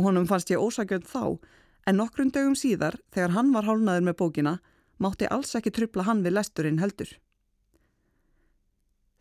Honum 0.00 0.28
fannst 0.30 0.52
ég 0.54 0.62
ósakjönd 0.62 1.04
þá 1.04 1.36
en 1.84 2.00
nokkrum 2.00 2.32
dögum 2.32 2.56
síðar 2.56 2.96
þegar 3.12 3.34
hann 3.36 3.52
var 3.52 3.68
hálnaður 3.68 4.06
með 4.08 4.18
bókina 4.22 4.54
mátti 4.96 5.28
alls 5.28 5.52
ekki 5.58 5.74
trubla 5.74 6.06
hann 6.08 6.22
við 6.24 6.38
lesturinn 6.38 6.80
heldur. 6.80 7.10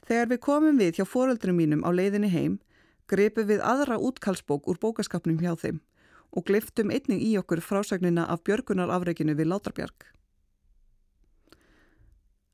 Þegar 0.08 0.32
við 0.32 0.40
komum 0.40 0.80
við 0.80 1.02
hjá 1.02 1.06
foreldrum 1.06 1.60
mínum 1.60 1.84
á 1.84 1.92
leiðinni 1.92 2.32
heim 2.32 2.60
greipum 3.12 3.48
við 3.50 3.60
aðra 3.60 4.00
útkallsbók 4.00 4.68
úr 4.72 4.80
bókaskapnum 4.80 5.40
hjá 5.44 5.52
þeim 5.60 5.82
og 6.32 6.46
gliftum 6.50 6.92
einning 6.92 7.22
í 7.24 7.34
okkur 7.40 7.62
frásögnina 7.64 8.28
af 8.28 8.44
björgunarafreikinu 8.48 9.36
við 9.38 9.52
Látrabjörg. 9.52 10.08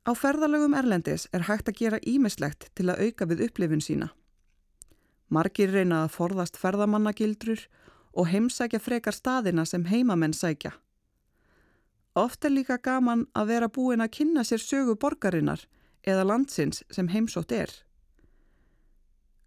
Á 0.04 0.12
ferðalögum 0.12 0.76
Erlendis 0.76 1.26
er 1.32 1.46
hægt 1.48 1.68
að 1.70 1.78
gera 1.80 2.02
ímislegt 2.04 2.68
til 2.76 2.90
að 2.92 3.06
auka 3.06 3.28
við 3.30 3.46
upplifun 3.48 3.80
sína. 3.80 4.10
Margir 5.32 5.72
reyna 5.72 6.04
að 6.04 6.12
forðast 6.18 6.58
ferðamannagildrur 6.60 7.64
og 8.12 8.28
heimsækja 8.28 8.80
frekar 8.84 9.16
staðina 9.16 9.64
sem 9.66 9.86
heimamenn 9.88 10.36
sækja. 10.36 10.74
Oft 12.14 12.44
er 12.44 12.52
líka 12.52 12.76
gaman 12.78 13.24
að 13.34 13.48
vera 13.50 13.68
búin 13.72 14.04
að 14.04 14.12
kynna 14.18 14.44
sér 14.46 14.62
sögu 14.62 14.94
borgarinnar 14.94 15.64
eða 16.06 16.28
landsins 16.28 16.84
sem 16.92 17.08
heimsótt 17.08 17.52
er. 17.52 17.72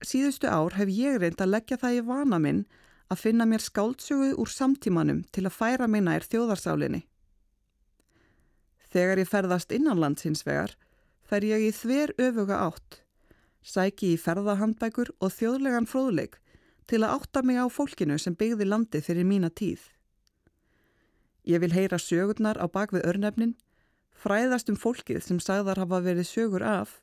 Síðustu 0.03 0.49
ár 0.49 0.75
hef 0.75 0.89
ég 0.91 1.21
reynd 1.21 1.39
að 1.41 1.53
leggja 1.53 1.77
það 1.79 1.99
í 1.99 2.03
vana 2.09 2.41
minn 2.41 2.65
að 3.07 3.21
finna 3.23 3.45
mér 3.47 3.63
skáldsögu 3.63 4.33
úr 4.41 4.51
samtímanum 4.51 5.23
til 5.31 5.45
að 5.47 5.55
færa 5.55 5.87
minna 5.87 6.15
er 6.17 6.25
þjóðarsálinni. 6.27 7.03
Þegar 8.91 9.21
ég 9.21 9.29
ferðast 9.29 9.73
innanlands 9.75 10.25
hins 10.27 10.43
vegar, 10.47 10.73
fer 11.27 11.43
ég 11.43 11.67
í 11.67 11.71
þver 11.75 12.13
öfuga 12.23 12.59
átt, 12.67 13.01
sæki 13.63 14.13
í 14.15 14.19
ferðahandbækur 14.21 15.11
og 15.19 15.33
þjóðlegan 15.35 15.89
fróðleik 15.89 16.37
til 16.87 17.03
að 17.03 17.17
átta 17.17 17.43
mig 17.43 17.59
á 17.59 17.67
fólkinu 17.67 18.15
sem 18.19 18.35
byggði 18.35 18.67
landi 18.67 19.01
fyrir 19.03 19.27
mína 19.27 19.51
tíð. 19.51 19.81
Ég 21.47 21.63
vil 21.63 21.73
heyra 21.75 21.99
sögurnar 21.99 22.59
á 22.59 22.67
bakvið 22.67 23.07
örnefnin, 23.07 23.55
fræðast 24.15 24.71
um 24.71 24.79
fólkið 24.79 25.21
sem 25.23 25.39
sagðar 25.43 25.79
hafa 25.83 25.99
verið 26.03 26.27
sögur 26.27 26.63
af 26.63 27.01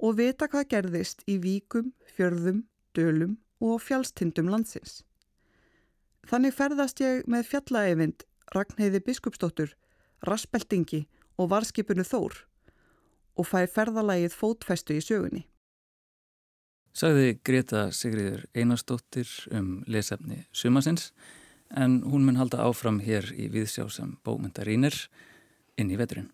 og 0.00 0.16
vita 0.16 0.48
hvað 0.48 0.68
gerðist 0.72 1.22
í 1.28 1.36
víkum, 1.40 1.92
fjörðum, 2.16 2.64
dölum 2.96 3.36
og 3.60 3.80
fjálstindum 3.84 4.48
landsins. 4.48 5.02
Þannig 6.30 6.54
ferðast 6.54 7.00
ég 7.02 7.24
með 7.26 7.48
fjallaeyvind 7.48 8.22
Ragnheiði 8.54 9.00
Biskupsdóttur, 9.02 9.72
Raspeltingi 10.22 11.00
og 11.34 11.50
Varskipunu 11.50 12.04
Þór 12.06 12.36
og 13.40 13.48
fær 13.48 13.66
ferðalagið 13.72 14.36
fótfestu 14.38 14.94
í 14.94 15.02
sögunni. 15.02 15.42
Sagði 16.94 17.34
Greta 17.46 17.88
Sigriður 17.94 18.44
Einarsdóttir 18.54 19.30
um 19.50 19.80
lesefni 19.90 20.44
sumasins 20.54 21.10
en 21.74 22.00
hún 22.06 22.26
mun 22.26 22.38
halda 22.38 22.62
áfram 22.62 23.02
hér 23.02 23.32
í 23.34 23.48
viðsjá 23.50 23.88
sem 23.90 24.16
bómyndarínir 24.22 24.94
inn 25.82 25.90
í 25.90 25.98
veturinn. 25.98 26.30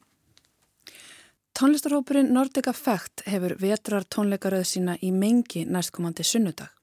Tónlistarhópurinn 1.57 2.35
Nordic 2.37 2.69
Effect 2.69 3.25
hefur 3.25 3.57
vetrar 3.61 4.05
tónleikaröð 4.05 4.69
sína 4.69 5.01
í 5.01 5.09
mengi 5.13 5.65
næstkomandi 5.65 6.25
sunnudag. 6.25 6.76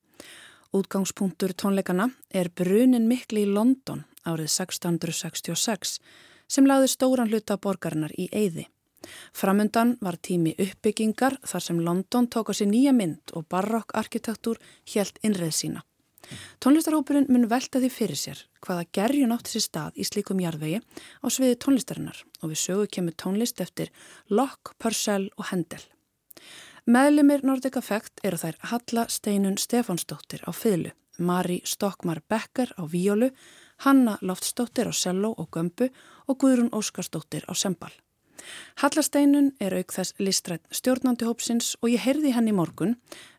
Útgangspunktur 0.73 1.51
tónleikana 1.53 2.07
er 2.33 2.47
brunin 2.49 3.03
mikli 3.05 3.43
í 3.45 3.49
London 3.49 3.99
árið 4.25 4.47
1666 4.49 5.99
sem 6.49 6.65
lagði 6.65 6.89
stóran 6.89 7.29
hluta 7.29 7.59
borgarinnar 7.61 8.15
í 8.17 8.25
eyði. 8.33 8.65
Framundan 9.37 9.99
var 10.01 10.17
tími 10.17 10.55
uppbyggingar 10.57 11.37
þar 11.45 11.65
sem 11.67 11.83
London 11.85 12.25
tók 12.25 12.49
á 12.49 12.53
sér 12.57 12.71
nýja 12.71 12.95
mynd 12.97 13.35
og 13.37 13.45
barokk 13.53 13.93
arkitektúr 14.01 14.57
helt 14.95 15.21
innreð 15.21 15.53
sína. 15.59 15.85
Tónlistarhópurinn 16.63 17.29
mun 17.29 17.45
velta 17.51 17.77
því 17.77 17.93
fyrir 17.93 18.17
sér 18.17 18.43
hvaða 18.65 18.89
gerjun 18.97 19.37
átti 19.37 19.53
sér 19.53 19.67
stað 19.67 20.01
í 20.01 20.09
slíkum 20.09 20.41
jarðvegi 20.41 20.81
á 21.21 21.25
sviði 21.29 21.59
tónlistarinnar 21.61 22.25
og 22.41 22.49
við 22.49 22.63
sögu 22.65 22.89
kemur 22.89 23.13
tónlist 23.13 23.61
eftir 23.61 23.93
Locke, 24.31 24.73
Purcell 24.81 25.29
og 25.37 25.51
Handel. 25.51 25.85
Meðlimir 26.83 27.45
Nordic 27.47 27.77
Effect 27.79 28.19
eru 28.27 28.35
þær 28.35 28.57
Halla 28.67 29.05
Steinun 29.07 29.53
Stefánsdóttir 29.55 30.41
á 30.43 30.51
fylgu, 30.51 30.91
Mari 31.15 31.61
Stokkmar 31.63 32.19
Becker 32.27 32.73
á 32.75 32.83
víólu, 32.83 33.29
Hanna 33.87 34.17
Loftsdóttir 34.19 34.91
á 34.91 34.93
cello 34.93 35.31
og 35.31 35.47
gömbu 35.55 35.87
og 36.27 36.37
Guðrún 36.43 36.73
Óskarsdóttir 36.75 37.47
á 37.47 37.55
sembal. 37.55 37.93
Halla 38.83 38.99
Steinun 38.99 39.53
er 39.63 39.77
auk 39.79 39.95
þess 39.95 40.11
listrætt 40.19 40.67
stjórnandi 40.75 41.23
hópsins 41.23 41.77
og 41.79 41.87
ég 41.93 42.03
heyrði 42.03 42.33
henni 42.35 42.51
morgun 42.51 42.97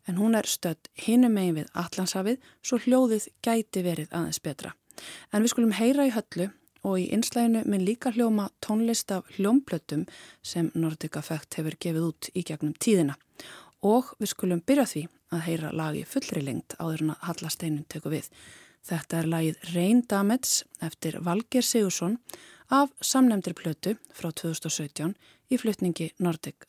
en 0.09 0.17
hún 0.17 0.39
er 0.41 0.49
stödd 0.49 0.89
hinum 0.97 1.37
megin 1.37 1.59
við 1.59 1.69
Allandshafið 1.77 2.41
svo 2.65 2.81
hljóðið 2.81 3.29
gæti 3.45 3.85
verið 3.85 4.09
aðeins 4.09 4.41
betra. 4.41 4.73
En 5.37 5.45
við 5.45 5.53
skulum 5.53 5.77
heyra 5.77 6.09
í 6.09 6.15
höllu 6.17 6.49
og 6.81 6.97
í 6.97 7.11
einslæginu 7.13 7.67
minn 7.69 7.85
líka 7.85 8.09
hljóma 8.17 8.49
tónlist 8.65 9.13
af 9.13 9.29
hljómplötum 9.37 10.09
sem 10.41 10.73
Nordic 10.73 11.21
Effect 11.21 11.61
hefur 11.61 11.77
gefið 11.77 12.09
út 12.09 12.33
í 12.33 12.41
gegnum 12.41 12.73
tíðina. 12.81 13.21
Og 13.85 14.15
við 14.19 14.33
skulum 14.33 14.63
byrja 14.65 14.87
því 14.91 15.03
að 15.35 15.45
heyra 15.49 15.73
lagi 15.77 16.05
fullri 16.09 16.45
lengt 16.45 16.77
áður 16.79 17.05
en 17.05 17.15
að 17.15 17.27
Hallasteinun 17.29 17.89
teku 17.91 18.13
við. 18.13 18.31
Þetta 18.85 19.21
er 19.21 19.31
lagið 19.33 19.69
Rain 19.75 20.03
Damage 20.09 20.65
eftir 20.85 21.21
Valger 21.25 21.65
Sigursson 21.65 22.19
af 22.73 22.93
samnemndri 23.01 23.57
plötu 23.57 23.97
frá 24.13 24.31
2017 24.33 25.15
í 25.53 25.61
flutningi 25.61 26.13
Nordic 26.19 26.69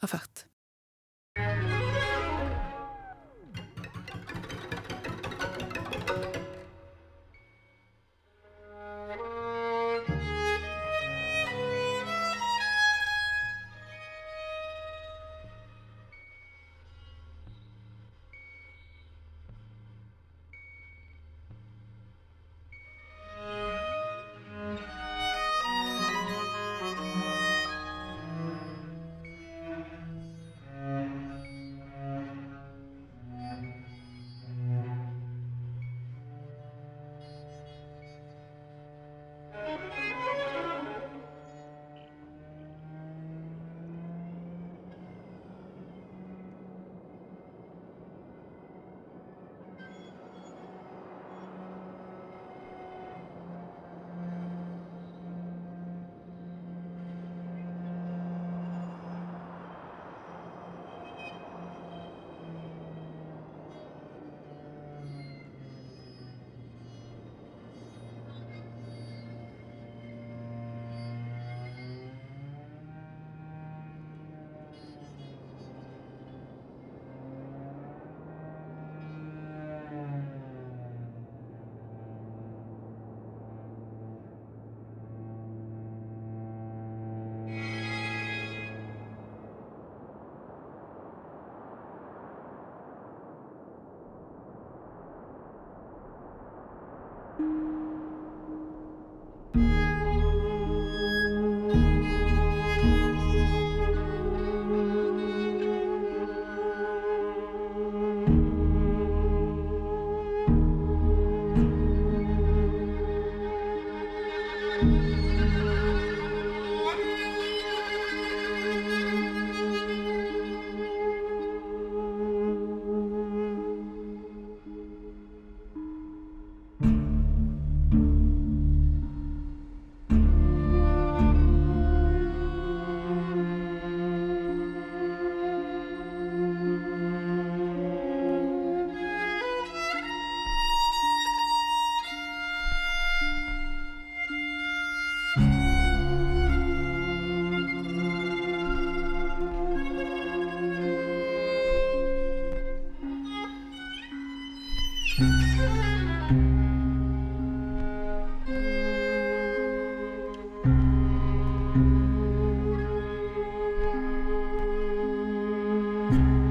Effect. 166.12 166.45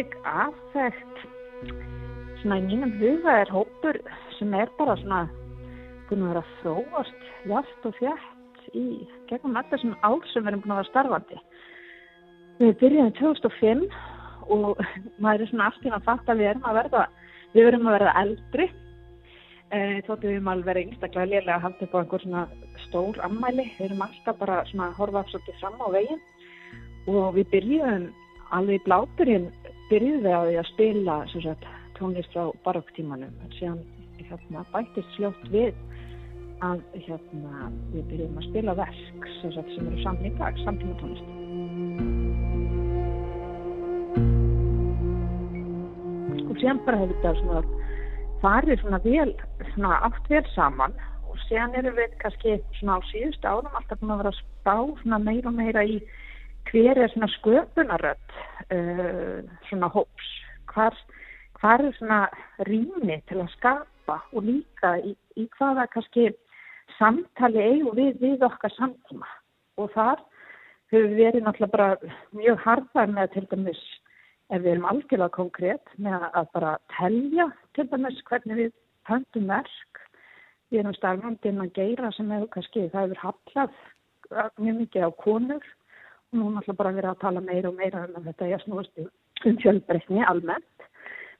Nordic 0.00 0.16
Affect 0.24 1.18
svona 2.40 2.56
í 2.56 2.62
mínum 2.64 2.92
huga 2.96 3.34
er 3.42 3.50
hópur 3.52 3.98
sem 4.38 4.54
er 4.56 4.70
bara 4.78 4.94
svona 4.96 5.26
búin 6.08 6.22
að 6.24 6.30
vera 6.30 6.40
að 6.40 6.54
þróast 6.62 7.26
jæft 7.50 7.88
og 7.90 7.98
fjætt 7.98 8.70
í 8.80 8.84
gegnum 9.28 9.58
allir 9.60 9.74
þessum 9.74 9.92
ál 10.00 10.16
sem 10.30 10.46
við 10.46 10.54
erum 10.54 10.62
búin 10.64 10.72
að 10.72 10.80
vera 10.80 10.88
starfandi. 10.88 11.42
Við 12.62 12.72
byrjaðum 12.80 13.12
2005 13.18 13.84
og 14.56 14.80
maður 15.20 15.44
er 15.44 15.52
svona 15.52 15.68
aftur 15.68 15.98
að 15.98 16.08
fatta 16.08 16.32
að 16.32 16.40
við 16.40 16.50
erum 16.54 16.66
að 16.70 16.80
verða, 16.80 17.04
við 17.52 17.70
erum 17.72 17.86
að 17.90 17.96
verða 17.98 18.16
eldri. 18.22 18.70
E, 19.68 19.78
þóttu 20.08 20.30
við 20.30 20.34
erum 20.38 20.52
alveg 20.54 20.70
verið 20.72 20.88
einstaklega 20.88 21.30
lélega 21.34 21.58
að 21.58 21.64
halda 21.66 21.90
upp 21.90 21.92
á 21.92 22.00
einhver 22.00 22.24
svona 22.24 22.48
stór 22.86 23.20
ammæli, 23.28 23.68
við 23.76 23.90
erum 23.90 24.06
alltaf 24.08 24.40
bara 24.40 24.62
svona 24.72 24.88
að 24.88 24.98
horfa 25.02 25.28
svolítið 25.28 25.60
fram 25.60 25.80
á 25.84 25.88
veginn. 25.92 26.28
Og 27.10 27.34
við 27.36 27.52
byrjuðum 27.52 28.12
alveg 28.56 28.80
í 28.80 28.86
bláturinn 28.88 29.50
byrjuðum 29.90 30.24
við 30.24 30.36
á 30.36 30.42
því 30.46 30.56
að 30.60 30.70
spila 30.70 31.16
sagt, 31.34 31.66
tónlist 31.98 32.34
frá 32.34 32.50
barokktímanum 32.66 33.34
en 33.44 33.56
síðan 33.58 33.80
hérna, 34.20 34.64
bættist 34.72 35.16
sljótt 35.16 35.44
við 35.52 35.74
að 36.64 36.82
hérna, 37.06 37.70
við 37.92 38.08
byrjuðum 38.12 38.40
að 38.40 38.48
spila 38.50 38.76
verk 38.78 39.28
sagt, 39.40 39.74
sem 39.74 39.90
eru 39.90 40.02
saman 40.04 40.30
í 40.30 40.34
dag, 40.38 40.64
samtíma 40.64 40.98
tónlist 41.02 41.36
og 46.50 46.58
síðan 46.58 46.82
bara 46.86 47.00
hefur 47.02 47.22
þetta 47.24 47.88
farið 48.40 48.80
svona 48.80 49.00
vel 49.04 49.32
svona 49.74 50.00
átt 50.06 50.28
vel 50.32 50.44
saman. 50.54 50.94
Og 51.30 51.38
síðan 51.46 51.76
erum 51.78 51.96
við 51.98 52.16
kannski 52.22 52.56
svona 52.78 52.98
á 52.98 53.00
síðust 53.10 53.46
árum 53.46 53.76
alltaf 53.78 54.00
búin 54.00 54.14
að 54.14 54.22
vera 54.22 54.32
að 54.32 54.40
spá 54.40 54.76
meira 55.20 55.50
og 55.50 55.56
meira 55.56 55.84
í 55.86 56.00
hver 56.70 56.98
er 56.98 57.10
svona 57.10 57.28
sköpunarödd 57.38 58.36
uh, 58.74 59.40
svona 59.68 59.90
hóps? 59.90 60.28
Hvar, 60.70 60.94
hvar 61.60 61.82
er 61.82 61.96
svona 61.98 62.20
rými 62.68 63.20
til 63.28 63.40
að 63.42 63.52
skapa 63.56 64.20
og 64.32 64.46
líka 64.46 64.96
í, 65.02 65.14
í 65.36 65.46
hvaða 65.58 65.88
kannski 65.90 66.30
samtali 66.98 67.62
eigum 67.62 67.96
við 67.98 68.20
við 68.22 68.44
okkar 68.46 68.74
samtíma? 68.76 69.26
Og 69.80 69.90
þar 69.96 70.22
höfum 70.92 71.14
við 71.14 71.24
verið 71.24 71.46
náttúrulega 71.46 71.74
bara 71.74 72.12
mjög 72.36 72.62
harðar 72.66 73.12
með 73.16 73.34
til 73.34 73.46
dæmis 73.50 73.82
ef 74.50 74.62
við 74.62 74.72
erum 74.72 74.88
algjörlega 74.90 75.36
konkrétt 75.36 75.92
með 75.98 76.26
að 76.30 76.48
bara 76.54 76.76
telja 76.96 77.50
til 77.78 77.86
dæmis 77.90 78.22
hvernig 78.30 78.62
við 78.64 78.72
höndum 79.10 79.50
verk. 79.50 80.02
Við 80.70 80.84
erum 80.84 80.94
starfandinn 80.94 81.62
að 81.64 81.74
geyra 81.78 82.10
sem 82.14 82.30
hefur 82.30 82.50
kannski 82.54 82.88
það 82.92 83.08
hefur 83.08 83.22
haflað 83.26 83.78
mjög 84.62 84.76
mikið 84.84 85.06
á 85.06 85.10
konur 85.18 85.70
og 86.32 86.38
nú 86.38 86.50
náttúrulega 86.54 86.78
bara 86.78 86.94
verið 86.94 87.10
að 87.10 87.22
tala 87.24 87.40
meira 87.42 87.68
og 87.70 87.74
meira 87.74 88.04
um 88.06 88.22
þetta 88.22 88.50
ég 88.52 88.60
snúast 88.62 88.98
um 89.02 89.56
fjölbreytni 89.58 90.22
almennt. 90.22 90.84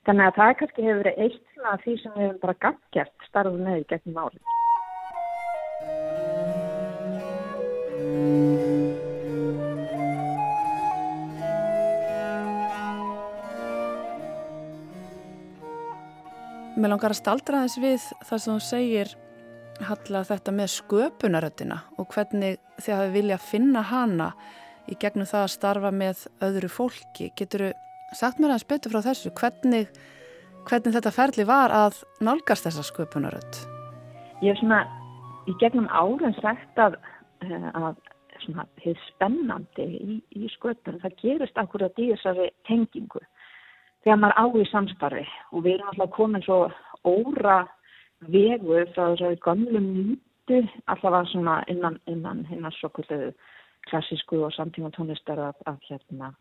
Þannig 0.07 0.26
að 0.26 0.38
það 0.38 0.55
kannski 0.59 0.82
hefur 0.86 1.03
verið 1.05 1.20
eitt 1.24 1.49
af 1.70 1.84
því 1.84 1.95
sem 2.01 2.12
við 2.16 2.24
hefum 2.24 2.41
bara 2.43 2.61
gaggjart 2.64 3.26
starfum 3.28 3.62
með 3.62 3.76
í 3.78 3.84
gegnum 3.93 4.18
árið. 4.18 4.43
Mér 16.80 16.95
langar 16.95 17.12
að 17.12 17.20
staldra 17.20 17.62
þess 17.62 17.78
við 17.78 18.01
það 18.24 18.38
sem 18.43 18.55
þú 18.57 18.62
segir 18.64 19.18
Halla 19.80 20.20
þetta 20.28 20.53
með 20.53 20.72
sköpunaröttina 20.74 21.76
og 21.97 22.11
hvernig 22.12 22.59
þið 22.82 22.97
hafi 22.99 23.14
viljað 23.14 23.47
finna 23.47 23.82
hana 23.86 24.26
í 24.89 24.97
gegnum 25.01 25.28
það 25.28 25.47
að 25.47 25.55
starfa 25.55 25.91
með 25.93 26.24
öðru 26.47 26.70
fólki. 26.72 27.31
Getur 27.37 27.66
þú 27.68 27.72
sagt 28.18 28.41
mér 28.41 28.55
aðeins 28.55 28.68
betur 28.70 28.95
frá 28.95 29.03
þessu? 29.05 29.33
Hvernig, 29.37 29.91
hvernig 30.68 30.97
þetta 30.97 31.14
ferli 31.14 31.47
var 31.49 31.74
að 31.74 32.01
nálgast 32.24 32.68
þessa 32.68 32.87
sköpunarödd? 32.89 33.61
Ég 34.41 34.55
hef 34.55 34.62
svona 34.62 34.85
í 35.51 35.57
gegnum 35.61 35.91
áren 35.93 36.35
sagt 36.41 36.81
að, 36.81 36.97
eh, 37.45 37.68
að 37.74 37.99
svona 38.45 38.64
hefur 38.81 39.05
spennandi 39.11 39.85
í, 39.85 40.22
í 40.37 40.49
sköpunum. 40.57 41.03
Það 41.03 41.20
gerist 41.22 41.61
akkurat 41.61 41.99
í 42.01 42.09
þessari 42.14 42.51
tengingu 42.68 43.20
þegar 44.05 44.20
maður 44.20 44.41
á 44.41 44.45
í 44.57 44.64
samstarfi 44.70 45.26
og 45.53 45.64
við 45.64 45.76
erum 45.76 45.93
alltaf 45.93 46.12
komin 46.16 46.45
svo 46.47 46.59
óra 47.05 47.61
vegu 48.33 48.85
frá 48.95 49.12
þessari 49.12 49.41
gamlu 49.45 49.83
mýtu 49.85 50.61
alltaf 50.87 51.12
var 51.12 51.28
svona 51.31 51.57
innan, 51.72 51.99
innan 52.09 52.45
hinnar 52.49 52.74
svo 52.78 52.91
kvöldu 52.97 53.33
klassísku 53.89 54.43
og 54.45 54.55
samtíma 54.57 54.93
tónlistar 54.97 55.41
að, 55.41 55.61
að 55.70 55.78
hérna, 55.89 56.33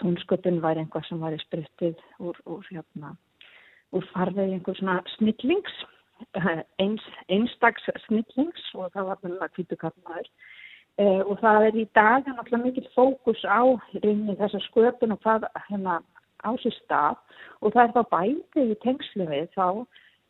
tónsköpun 0.00 0.62
væri 0.64 0.84
einhvað 0.84 1.08
sem 1.08 1.20
væri 1.22 1.40
spryttið 1.44 2.02
úr, 2.18 2.38
úr, 2.46 2.64
hérna, 2.70 3.14
úr 3.92 4.06
farvegi 4.12 4.56
einhver 4.56 4.78
svona 4.78 4.98
snillings, 5.16 5.74
eins, 6.82 7.04
einstags 7.28 7.90
snillings 8.06 8.70
og 8.74 8.92
það 8.94 9.12
var 9.12 9.22
með 9.26 9.44
kvítukarnaður. 9.56 10.30
Eh, 10.98 11.22
og 11.22 11.36
það 11.38 11.64
er 11.68 11.76
í 11.78 11.84
dag 11.94 12.26
náttúrulega 12.26 12.64
mikil 12.64 12.88
fókus 12.90 13.44
á 13.46 13.62
reyni 14.02 14.34
þessa 14.40 14.58
sköpun 14.64 15.14
og 15.14 15.20
hvað 15.22 15.46
hérna 15.68 16.00
á 16.42 16.50
sér 16.58 16.74
stað 16.74 17.20
og 17.62 17.74
það 17.74 17.84
er 17.84 17.92
þá 17.94 18.02
bæði 18.14 18.64
í 18.72 18.78
tengslu 18.82 19.26
við 19.30 19.46
þá 19.54 19.68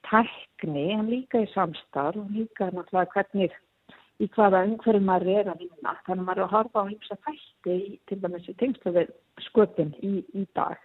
tækni 0.08 0.84
en 0.92 1.08
líka 1.08 1.40
í 1.40 1.48
samstarf 1.54 2.20
og 2.20 2.28
líka 2.36 2.68
náttúrulega 2.68 3.14
hvernig 3.14 3.56
í 4.18 4.26
hvaða 4.34 4.64
umhverju 4.66 5.04
maður 5.06 5.30
er 5.36 5.50
að 5.52 5.62
vinna. 5.62 5.94
Þannig 6.06 6.22
að 6.22 6.26
maður 6.26 6.42
er 6.42 6.46
að 6.46 6.54
harfa 6.56 6.82
á 6.82 6.88
einhversa 6.88 7.18
fætti 7.26 7.78
til 8.10 8.20
dæmis 8.22 8.50
í 8.50 8.54
tengslu 8.58 8.94
við 8.96 9.12
sköpun 9.46 9.94
í, 10.02 10.12
í 10.34 10.44
dag. 10.58 10.78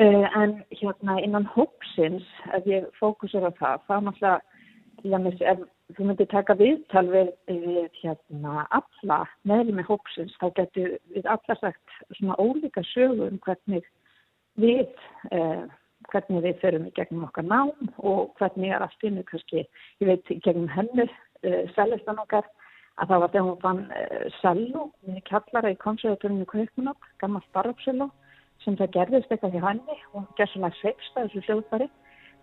Uh, 0.00 0.26
en 0.38 0.56
hérna 0.72 1.18
innan 1.20 1.46
hópsins, 1.52 2.26
ef 2.56 2.66
ég 2.70 2.86
fókusur 3.00 3.44
á 3.44 3.52
það, 3.58 3.82
þá 3.88 3.94
náttúrulega, 4.06 4.62
til 5.00 5.12
dæmis, 5.12 5.42
ef 5.52 5.64
þú 5.96 6.06
myndir 6.08 6.30
taka 6.30 6.56
viðtal 6.56 7.04
við, 7.10 7.32
við 7.50 7.98
hérna 7.98 8.62
alla 8.78 9.18
meðlum 9.48 9.80
með 9.80 9.90
hópsins, 9.90 10.38
þá 10.40 10.46
getur 10.56 10.94
við 11.12 11.28
alla 11.28 11.58
sagt 11.60 11.98
svona 12.16 12.38
ólíka 12.40 12.84
sögum 12.92 13.26
um 13.26 13.42
hvernig 13.44 13.84
við, 14.62 14.88
uh, 15.34 15.66
hvernig 16.14 16.46
við 16.46 16.62
förum 16.62 16.88
í 16.88 16.94
gegnum 16.96 17.26
okkar 17.26 17.44
nám 17.50 17.92
og 17.98 18.32
hvernig 18.38 18.72
er 18.72 18.86
allt 18.86 19.04
innu 19.04 19.26
kannski, 19.28 19.66
ég 20.00 20.08
veit, 20.08 20.32
gegnum 20.46 20.70
hennu, 20.72 21.04
uh, 21.04 21.31
sellistan 21.76 22.20
okkar, 22.22 22.46
að 23.00 23.12
það 23.12 23.22
var 23.22 23.32
þegar 23.32 23.46
hún 23.48 23.60
fann 23.62 23.82
uh, 23.88 24.26
sellu, 24.40 24.84
við 25.08 25.22
kallara 25.28 25.72
í 25.72 25.80
konservatorinu 25.80 26.46
Kaupunop, 26.50 27.08
gammal 27.22 27.42
baröpselu, 27.56 28.08
sem 28.64 28.76
það 28.78 28.94
gerðist 28.96 29.32
eitthvað 29.32 29.56
hjá 29.56 29.66
henni, 29.66 29.98
hún 30.12 30.28
gerð 30.38 30.54
svona 30.54 30.72
sveipst 30.78 31.18
að 31.18 31.30
þessu 31.30 31.44
hljóðbari, 31.48 31.88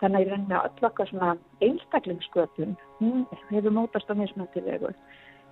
þannig 0.01 0.19
að 0.19 0.25
í 0.25 0.29
rauninni 0.29 0.59
öll 0.59 0.87
okkar 0.89 1.11
svona 1.11 1.33
einstaklingsköpun, 1.65 2.77
hún 2.99 3.27
hefur 3.51 3.75
mótast 3.75 4.11
á 4.11 4.15
mismöndi 4.19 4.63
vegu, 4.65 4.93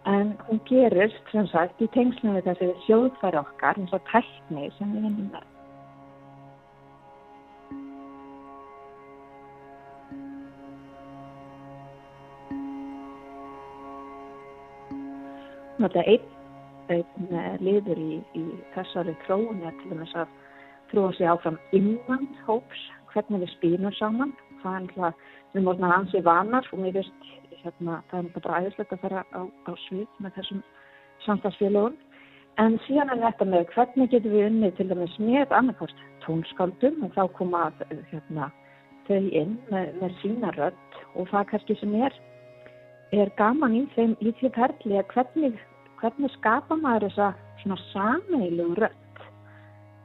en 0.07 0.33
hún 0.47 0.63
gerist, 0.69 1.21
sem 1.31 1.47
sagt, 1.53 1.81
í 1.83 1.91
tengslum 1.95 2.39
við 2.39 2.49
þessi 2.51 2.73
hljóðbari 2.87 3.43
okkar, 3.43 3.79
eins 3.79 3.95
og 3.95 4.03
tækni 4.11 4.71
sem 4.79 4.95
við 4.95 5.07
vinnum 5.07 5.31
með. 5.35 5.56
Er 15.77 15.93
einn, 16.09 16.23
einn 16.89 17.59
liður 17.61 17.99
í, 18.01 18.15
í 18.33 18.43
þessari 18.73 19.13
tróni 19.27 19.69
til 19.83 19.97
þess 19.99 20.15
að 20.23 20.31
þróa 20.89 21.11
sig 21.13 21.29
áfram 21.29 21.59
innan 21.77 22.23
hóps, 22.47 22.79
hvernig 23.11 23.43
við 23.43 23.51
spýnum 23.51 23.93
saman. 23.93 24.31
Það 24.63 24.71
er 24.71 24.79
alltaf, 24.81 25.19
við 25.51 25.59
erum 25.59 25.69
orðin 25.69 25.85
að 25.85 25.93
ansi 25.99 26.21
vanar 26.25 26.69
og 26.73 26.81
mér 26.81 26.95
veist, 26.97 27.27
hérna, 27.61 27.99
það 28.09 28.23
er 28.23 28.31
bara 28.39 28.61
æðislegt 28.63 28.95
að 28.95 29.03
fara 29.03 29.23
á, 29.37 29.41
á 29.45 29.71
svið 29.83 30.17
með 30.25 30.33
þessum 30.39 30.63
samstagsfélagum. 31.27 31.99
En 32.57 32.79
síðan 32.87 33.13
er 33.13 33.21
þetta 33.27 33.49
með 33.51 33.67
hvernig 33.75 34.13
getum 34.15 34.33
við 34.33 34.47
unnið 34.47 34.75
til 34.79 34.87
dæmis 34.89 35.19
með 35.21 35.53
annarkost 35.59 36.01
tónskaldum 36.25 37.03
og 37.05 37.13
þá 37.13 37.23
koma 37.37 37.67
hérna, 38.09 38.49
þau 39.05 39.21
inn 39.29 39.59
með, 39.69 39.93
með 40.01 40.17
sína 40.23 40.55
rödd 40.57 41.01
og 41.13 41.29
það 41.29 41.51
kannski 41.53 41.77
sem 41.77 41.93
er 42.01 42.17
er 43.15 43.31
gaman 43.39 43.75
í 43.75 43.83
þeim 43.95 44.15
í 44.19 44.33
því 44.39 44.51
ferli 44.55 44.99
að 44.99 45.11
hvernig, 45.13 45.59
hvernig 46.01 46.33
skapa 46.35 46.75
maður 46.75 47.07
þessa 47.07 47.27
svona 47.61 47.77
sameilu 47.91 48.73
rödd. 48.77 49.21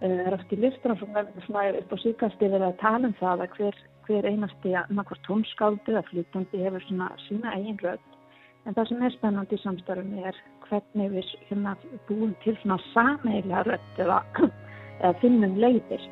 Það 0.02 0.22
er 0.26 0.36
oft 0.36 0.54
í 0.54 0.58
listur 0.58 0.94
svona 0.98 1.66
upp 1.78 1.92
á 1.94 1.96
síkasti 2.02 2.48
verið 2.50 2.68
að 2.68 2.80
tala 2.82 3.10
um 3.10 3.18
það 3.20 3.44
að 3.44 3.58
hver, 3.58 3.76
hver 4.06 4.30
einasti 4.30 4.74
annarkvært 4.78 5.26
tónskáldu 5.28 5.94
eða 5.94 6.06
flytandi 6.10 6.64
hefur 6.64 6.86
svona 6.88 7.10
sína 7.26 7.54
eigin 7.58 7.78
rödd. 7.82 8.08
En 8.66 8.74
það 8.74 8.88
sem 8.88 9.02
er 9.02 9.14
spennandi 9.16 9.58
í 9.58 9.62
samstarfum 9.62 10.18
er 10.22 10.42
hvernig 10.68 11.14
við 11.16 11.30
hérna 11.50 11.76
búum 12.08 12.34
til 12.42 12.56
svona 12.62 12.78
sameilu 12.92 13.62
rödd 13.66 14.02
eða, 14.02 14.22
eða 15.02 15.14
finnum 15.22 15.58
leiðir. 15.62 16.10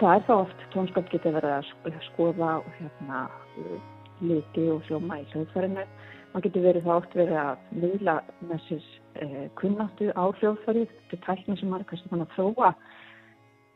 Það 0.00 0.14
er 0.16 0.22
þá 0.26 0.34
oft, 0.36 0.62
tónskap 0.72 1.08
getur 1.12 1.34
verið 1.36 1.56
að 1.58 1.96
skoða 2.08 2.52
og 2.60 2.68
hérna 2.78 3.24
liti 4.24 4.64
og 4.72 4.86
hljóma 4.88 5.20
í 5.20 5.26
hljóðfærinu. 5.32 5.84
Man 6.30 6.44
getur 6.44 6.64
verið 6.64 6.86
þá 6.86 6.92
oft 6.94 7.16
verið 7.18 7.38
að 7.42 7.62
miðla 7.82 8.14
með 8.48 8.62
sér 8.68 8.86
eh, 9.20 9.46
kunnáttu 9.60 10.10
á 10.16 10.24
hljóðfærið. 10.40 10.92
Þetta 11.10 11.18
er 11.18 11.22
tækni 11.26 11.58
sem 11.58 11.72
maður 11.72 11.88
kannski 11.90 12.12
þannig 12.12 12.28
að 12.28 12.36
þróa 12.38 12.72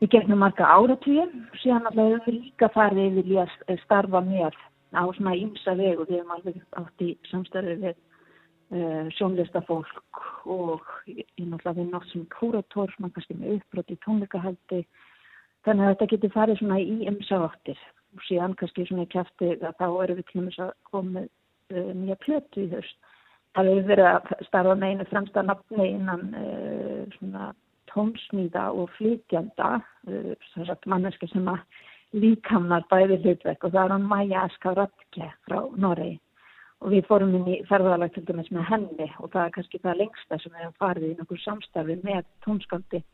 í 0.01 0.09
gegnum 0.15 0.41
marga 0.41 0.69
áratvíu. 0.71 1.25
Síðan 1.61 1.89
alltaf 1.91 2.11
hefur 2.15 2.37
líka 2.39 2.71
farið 2.73 3.05
yfir 3.11 3.31
í 3.33 3.39
að 3.43 3.81
starfa 3.83 4.23
með 4.25 4.59
á 4.95 5.03
svona 5.17 5.37
ímsa 5.37 5.77
vegu. 5.77 6.07
Við 6.09 6.21
hefum 6.21 6.35
alveg 6.37 6.61
átt 6.81 7.05
í 7.05 7.11
samstæðu 7.29 7.79
við 7.83 7.91
eh, 7.93 9.09
sjónlistafólk 9.19 10.23
og 10.49 10.85
ég 11.11 11.27
náttúrulega 11.41 11.79
við 11.81 11.91
nátt 11.91 12.13
sem 12.13 12.29
kúrator, 12.33 12.93
mann 12.97 13.13
kannski 13.13 13.37
með 13.37 13.59
uppbrot 13.59 13.93
í 13.93 13.99
tónleikahaldi 14.05 14.85
Þannig 15.65 15.85
að 15.85 15.91
þetta 15.93 16.07
getur 16.13 16.33
farið 16.35 16.59
svona 16.61 16.79
í 16.81 17.09
umsáttir 17.09 17.79
og 18.15 18.23
síðan 18.27 18.55
kannski 18.59 18.85
svona 18.85 19.07
kæfti 19.11 19.51
að 19.55 19.77
þá 19.79 19.85
erum 20.03 20.19
við 20.19 20.27
til 20.29 20.39
dæmis 20.41 20.59
að 20.61 20.71
koma 20.91 21.23
uh, 21.25 21.91
nýja 22.01 22.17
plötu 22.21 22.65
í 22.65 22.69
þess. 22.73 22.91
Það 23.55 23.69
hefur 23.71 23.89
verið 23.89 24.09
að 24.11 24.33
starfa 24.49 24.75
með 24.75 24.93
einu 24.93 25.07
fremsta 25.09 25.45
nafni 25.45 25.87
innan 25.95 26.27
uh, 26.37 27.01
svona 27.17 27.49
tónsmýða 27.91 28.67
og 28.75 28.93
flytjanda, 28.97 29.71
uh, 30.11 30.75
manneski 30.91 31.31
sem 31.31 31.49
að 31.49 31.63
líkamnar 32.15 32.85
bæði 32.91 33.17
hlutverk 33.23 33.65
og 33.65 33.73
það 33.73 33.81
er 33.87 33.95
hann 33.95 34.07
Maja 34.11 34.45
Aska 34.45 34.75
Röttke 34.77 35.31
frá 35.47 35.59
Noregi 35.75 36.19
og 36.83 36.91
við 36.93 37.07
fórum 37.09 37.33
inn 37.39 37.49
í 37.49 37.59
ferðalag 37.69 38.13
til 38.13 38.25
dæmis 38.27 38.51
með 38.53 38.69
henni 38.69 39.09
og 39.17 39.31
það 39.33 39.41
er 39.47 39.53
kannski 39.57 39.81
það 39.83 40.01
lengsta 40.03 40.39
sem 40.39 40.53
við 40.53 40.65
hefum 40.65 40.79
farið 40.83 41.09
í 41.09 41.17
nokkur 41.19 41.43
samstarfi 41.43 41.99
með 42.03 42.23
tónskandi. 42.45 43.05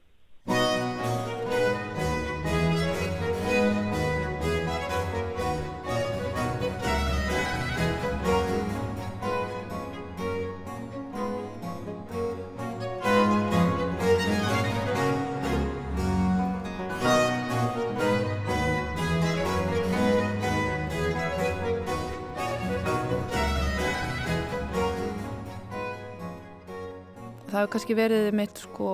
Það 27.51 27.59
hefur 27.59 27.71
kannski 27.75 27.97
verið 27.97 28.29
mitt 28.37 28.61
sko 28.63 28.91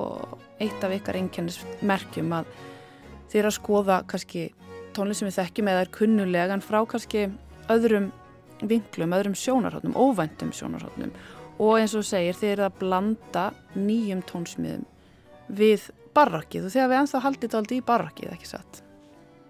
eitt 0.64 0.84
af 0.84 0.93
ykkar 0.95 1.20
einkennismerkjum 1.22 2.34
að 2.39 2.49
er 3.38 3.47
að 3.49 3.58
skoða 3.60 3.99
kannski 4.10 4.47
tónlist 4.95 5.22
sem 5.22 5.30
við 5.30 5.38
þekkjum 5.38 5.70
eða 5.70 5.84
er 5.84 5.91
kunnulega 5.93 6.55
en 6.55 6.64
frá 6.66 6.80
kannski 6.89 7.28
öðrum 7.70 8.10
vinklum, 8.66 9.14
öðrum 9.14 9.36
sjónarhóttnum, 9.38 9.93
óvæntum 9.93 10.49
sjónarhóttnum 10.55 11.14
og 11.62 11.78
eins 11.78 11.93
og 11.97 12.05
segir 12.05 12.39
er 12.47 12.64
að 12.66 12.80
blanda 12.82 13.51
nýjum 13.78 14.24
tónsmiðum 14.26 14.86
við 15.47 15.89
barrakið 16.18 16.68
og 16.68 16.74
þegar 16.74 16.91
við 16.91 16.99
ennþá 17.01 17.24
haldið 17.26 17.45
þetta 17.45 17.62
aldrei 17.62 17.78
í 17.78 17.86
barrakið, 17.86 18.34
ekki 18.34 18.49
satt? 18.49 18.82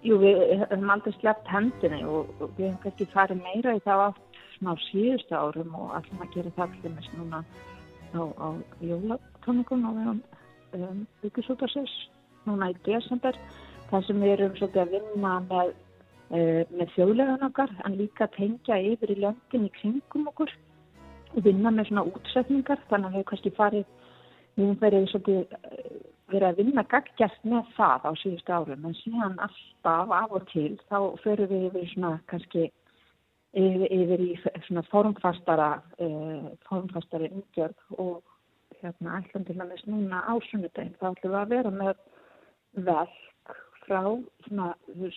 Jú, 0.04 0.18
við 0.20 0.42
hefum 0.60 0.92
aldrei 0.92 1.14
slept 1.16 1.48
hendinni 1.50 2.04
og, 2.04 2.28
við 2.58 2.68
hefum 2.68 2.82
kannski 2.84 3.08
farið 3.14 3.42
meira 3.46 3.76
í 3.78 3.82
það 3.86 4.04
átt 4.10 4.42
smá 4.58 4.70
síðustu 4.88 5.38
árum 5.38 5.74
og 5.78 5.96
allum 5.96 6.22
að 6.24 6.36
gera 6.36 6.54
það 6.58 6.78
til 6.82 6.94
þess 6.98 7.16
núna 7.16 7.42
á, 8.14 8.48
jólatóningum 8.80 9.84
á 9.84 9.90
vegum 9.98 10.20
um, 10.72 11.04
byggjusútarsins 11.22 11.92
núna 12.46 12.70
í 12.72 12.76
desember 12.86 13.36
þar 13.90 14.06
sem 14.06 14.22
við 14.22 14.34
erum 14.36 14.56
svolítið 14.56 14.82
að 14.82 14.94
vinna 14.96 15.34
með, 15.48 15.72
uh, 16.32 16.62
með 16.72 16.94
þjóðlegan 16.96 17.46
okkar 17.48 17.74
en 17.84 17.98
líka 18.00 18.28
tengja 18.36 18.80
yfir 18.92 19.14
í 19.14 19.20
löndin 19.24 19.68
í 19.68 19.72
kringum 19.80 20.28
okkur 20.32 20.52
og 21.34 21.44
vinna 21.44 21.72
með 21.74 21.90
svona 21.90 22.06
útsetningar 22.08 22.84
þannig 22.88 23.10
að 23.10 23.18
við 23.20 23.28
kannski 23.32 23.54
farið 23.56 23.86
við 24.58 24.74
verið 24.82 25.10
svolítið 25.12 25.58
uh, 25.58 26.00
verið 26.32 26.48
að 26.50 26.58
vinna 26.62 26.84
gaggjast 26.92 27.44
með 27.48 27.70
það 27.76 28.08
á 28.08 28.10
síðustu 28.22 28.52
árum 28.52 28.88
en 28.88 28.98
síðan 29.02 29.38
alltaf 29.46 30.12
af 30.22 30.36
og 30.36 30.44
til 30.52 30.74
þá 30.88 30.98
förum 31.22 31.52
við 31.52 31.70
yfir 31.70 31.90
svona 31.94 32.18
kannski 32.30 32.68
yfir, 33.56 34.20
í 34.20 34.34
svona 34.66 34.84
formfastara 34.90 35.68
uh, 36.04 36.50
formfastari 36.68 37.30
umgjörð 37.32 37.98
og 37.98 38.22
hérna 38.82 39.18
ætlum 39.22 39.46
til 39.48 39.56
að 39.56 39.72
mest 39.72 39.88
núna 39.88 40.20
á 40.22 40.34
sunnudegin 40.50 40.94
þá 41.00 41.08
ætlum 41.12 41.32
við 41.32 41.40
að 41.40 41.54
vera 41.54 41.72
með 41.72 41.94
verk 42.88 43.56
frá 43.86 44.02
svona 44.44 44.68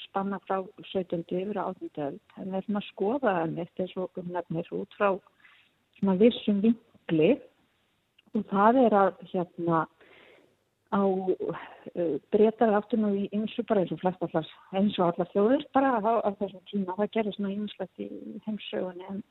spanna 0.05 0.39
frá 0.47 0.61
17. 0.93 1.25
yfir 1.27 1.59
á 1.59 1.67
18. 1.75 1.91
öld 2.07 2.19
en 2.38 2.51
við 2.51 2.59
ætlum 2.61 2.79
að 2.79 2.89
skoða 2.89 3.36
það 3.38 3.61
eins 3.65 3.97
og 3.99 4.21
nefnir 4.23 4.73
út 4.79 4.97
frá 4.97 5.09
svona 5.99 6.17
vissum 6.21 6.61
vinkli 6.63 7.32
og 8.32 8.45
það 8.53 8.79
er 8.86 8.95
að 8.95 9.25
hérna 9.34 9.86
á 10.91 11.01
uh, 11.01 12.15
breytar 12.33 12.73
aftur 12.75 12.99
nú 12.99 13.11
í 13.15 13.27
ymsu 13.35 13.63
bara 13.67 13.83
eins 13.83 13.93
og 13.95 14.01
flest 14.01 14.23
allar 14.25 14.47
eins 14.75 14.97
og 14.99 15.07
allar 15.07 15.29
þjóður 15.31 15.63
bara 15.75 15.93
á, 16.03 16.13
á 16.27 16.29
þessum 16.39 16.63
tíma. 16.71 16.97
Það 16.97 17.13
gerir 17.15 17.37
svona 17.37 17.53
ymslegt 17.55 18.03
í 18.03 18.09
heimsögunni 18.45 19.07
en 19.07 19.21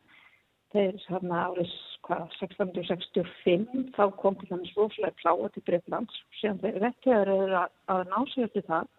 þeir 0.72 1.00
hérna 1.08 1.44
árið 1.50 1.74
hvað 2.06 2.36
1665 2.40 3.94
þá 3.96 4.04
kom 4.22 4.38
til 4.40 4.50
þannig 4.52 4.72
svofslega 4.72 5.18
pláa 5.20 5.50
til 5.52 5.64
Breitlands 5.66 6.20
og 6.24 6.38
síðan 6.40 6.62
þeir 6.64 7.16
eru 7.18 7.40
að, 7.60 7.74
að 7.92 8.04
ná 8.12 8.18
sig 8.32 8.46
eftir 8.46 8.68
það. 8.68 8.92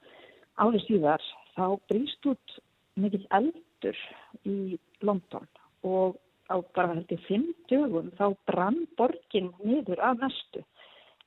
Árið 0.62 0.86
síðar 0.88 1.30
þá 1.56 1.66
brýst 1.90 2.28
út 2.30 2.60
mikil 3.00 3.24
eldur 3.34 3.98
í 4.46 4.78
London 5.02 5.48
og 5.88 6.20
á 6.52 6.60
bara 6.76 6.94
held 6.94 7.14
ég 7.16 7.24
fimm 7.26 7.48
dögum 7.72 8.12
þá 8.20 8.36
brann 8.50 8.84
borgin 9.00 9.50
niður 9.64 10.02
af 10.04 10.20
næstu 10.22 10.62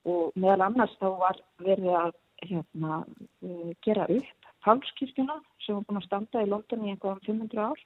og 0.04 0.36
meðal 0.36 0.68
annars 0.68 0.94
þá 1.00 1.08
var 1.20 1.40
verið 1.64 1.96
að 2.00 2.12
hérna, 2.44 3.02
uh, 3.44 3.70
gera 3.86 4.08
upp 4.12 4.50
Pálskirkjuna 4.64 5.40
sem 5.64 5.76
var 5.76 5.84
búin 5.88 6.00
að 6.00 6.06
standa 6.08 6.44
í 6.44 6.48
London 6.48 6.86
í 6.86 6.92
einhverjum 6.92 7.24
500 7.26 7.66
ár 7.68 7.82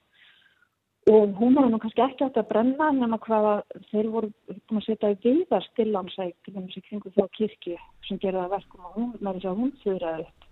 og 1.09 1.39
hún 1.39 1.55
var 1.55 1.69
nú 1.71 1.79
kannski 1.81 2.03
ekki 2.03 2.25
átt 2.25 2.37
að 2.37 2.49
brenna 2.51 2.89
nema 2.95 3.19
hvaða 3.23 3.53
þeir 3.89 4.11
voru 4.13 4.29
búin 4.67 4.81
að 4.81 4.85
setja 4.87 5.13
í 5.13 5.19
viðar 5.23 5.65
þess 5.77 6.19
að 6.19 6.75
kringu 6.87 7.13
þá 7.15 7.23
kirkju 7.37 7.77
sem 8.07 8.21
gerða 8.21 8.49
verkum 8.51 8.85
og 8.85 8.95
hún, 8.97 9.09
með 9.19 9.39
þess 9.39 9.49
að 9.51 9.59
hún 9.63 9.73
þurraði 9.83 10.27
upp. 10.27 10.48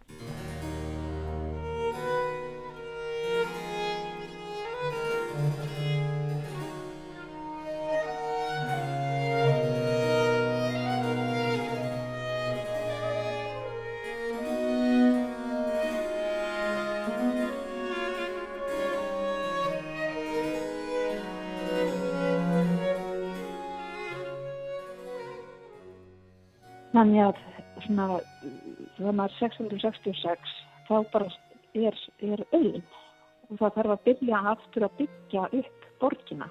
Þannig 27.17 27.25
að 27.25 27.85
svona, 27.87 28.05
þannig 28.99 29.21
að 29.23 29.35
666 29.39 30.51
þá 30.85 30.93
bara 31.13 31.29
er, 31.73 31.95
er 32.21 32.43
auðn. 32.51 32.83
Og 33.47 33.57
það 33.57 33.73
þarf 33.77 33.93
að 33.93 34.03
byrja 34.05 34.41
aftur 34.51 34.85
að 34.85 34.97
byggja 34.99 35.45
upp 35.61 35.87
borgina. 36.01 36.49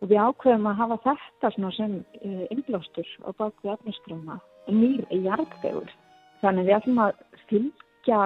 Og 0.00 0.08
við 0.08 0.22
ákveðum 0.22 0.70
að 0.70 0.80
hafa 0.80 0.98
þetta 1.04 1.50
sem 1.52 1.98
uh, 1.98 2.44
innblástur 2.54 3.12
á 3.20 3.30
bakvið 3.36 3.74
efnisgrunna 3.74 4.38
nýr 4.72 5.04
í 5.12 5.20
jarðbegur. 5.26 5.92
Þannig 6.40 6.70
við 6.70 6.76
ætlum 6.78 7.02
að 7.04 7.22
fylgja 7.50 8.22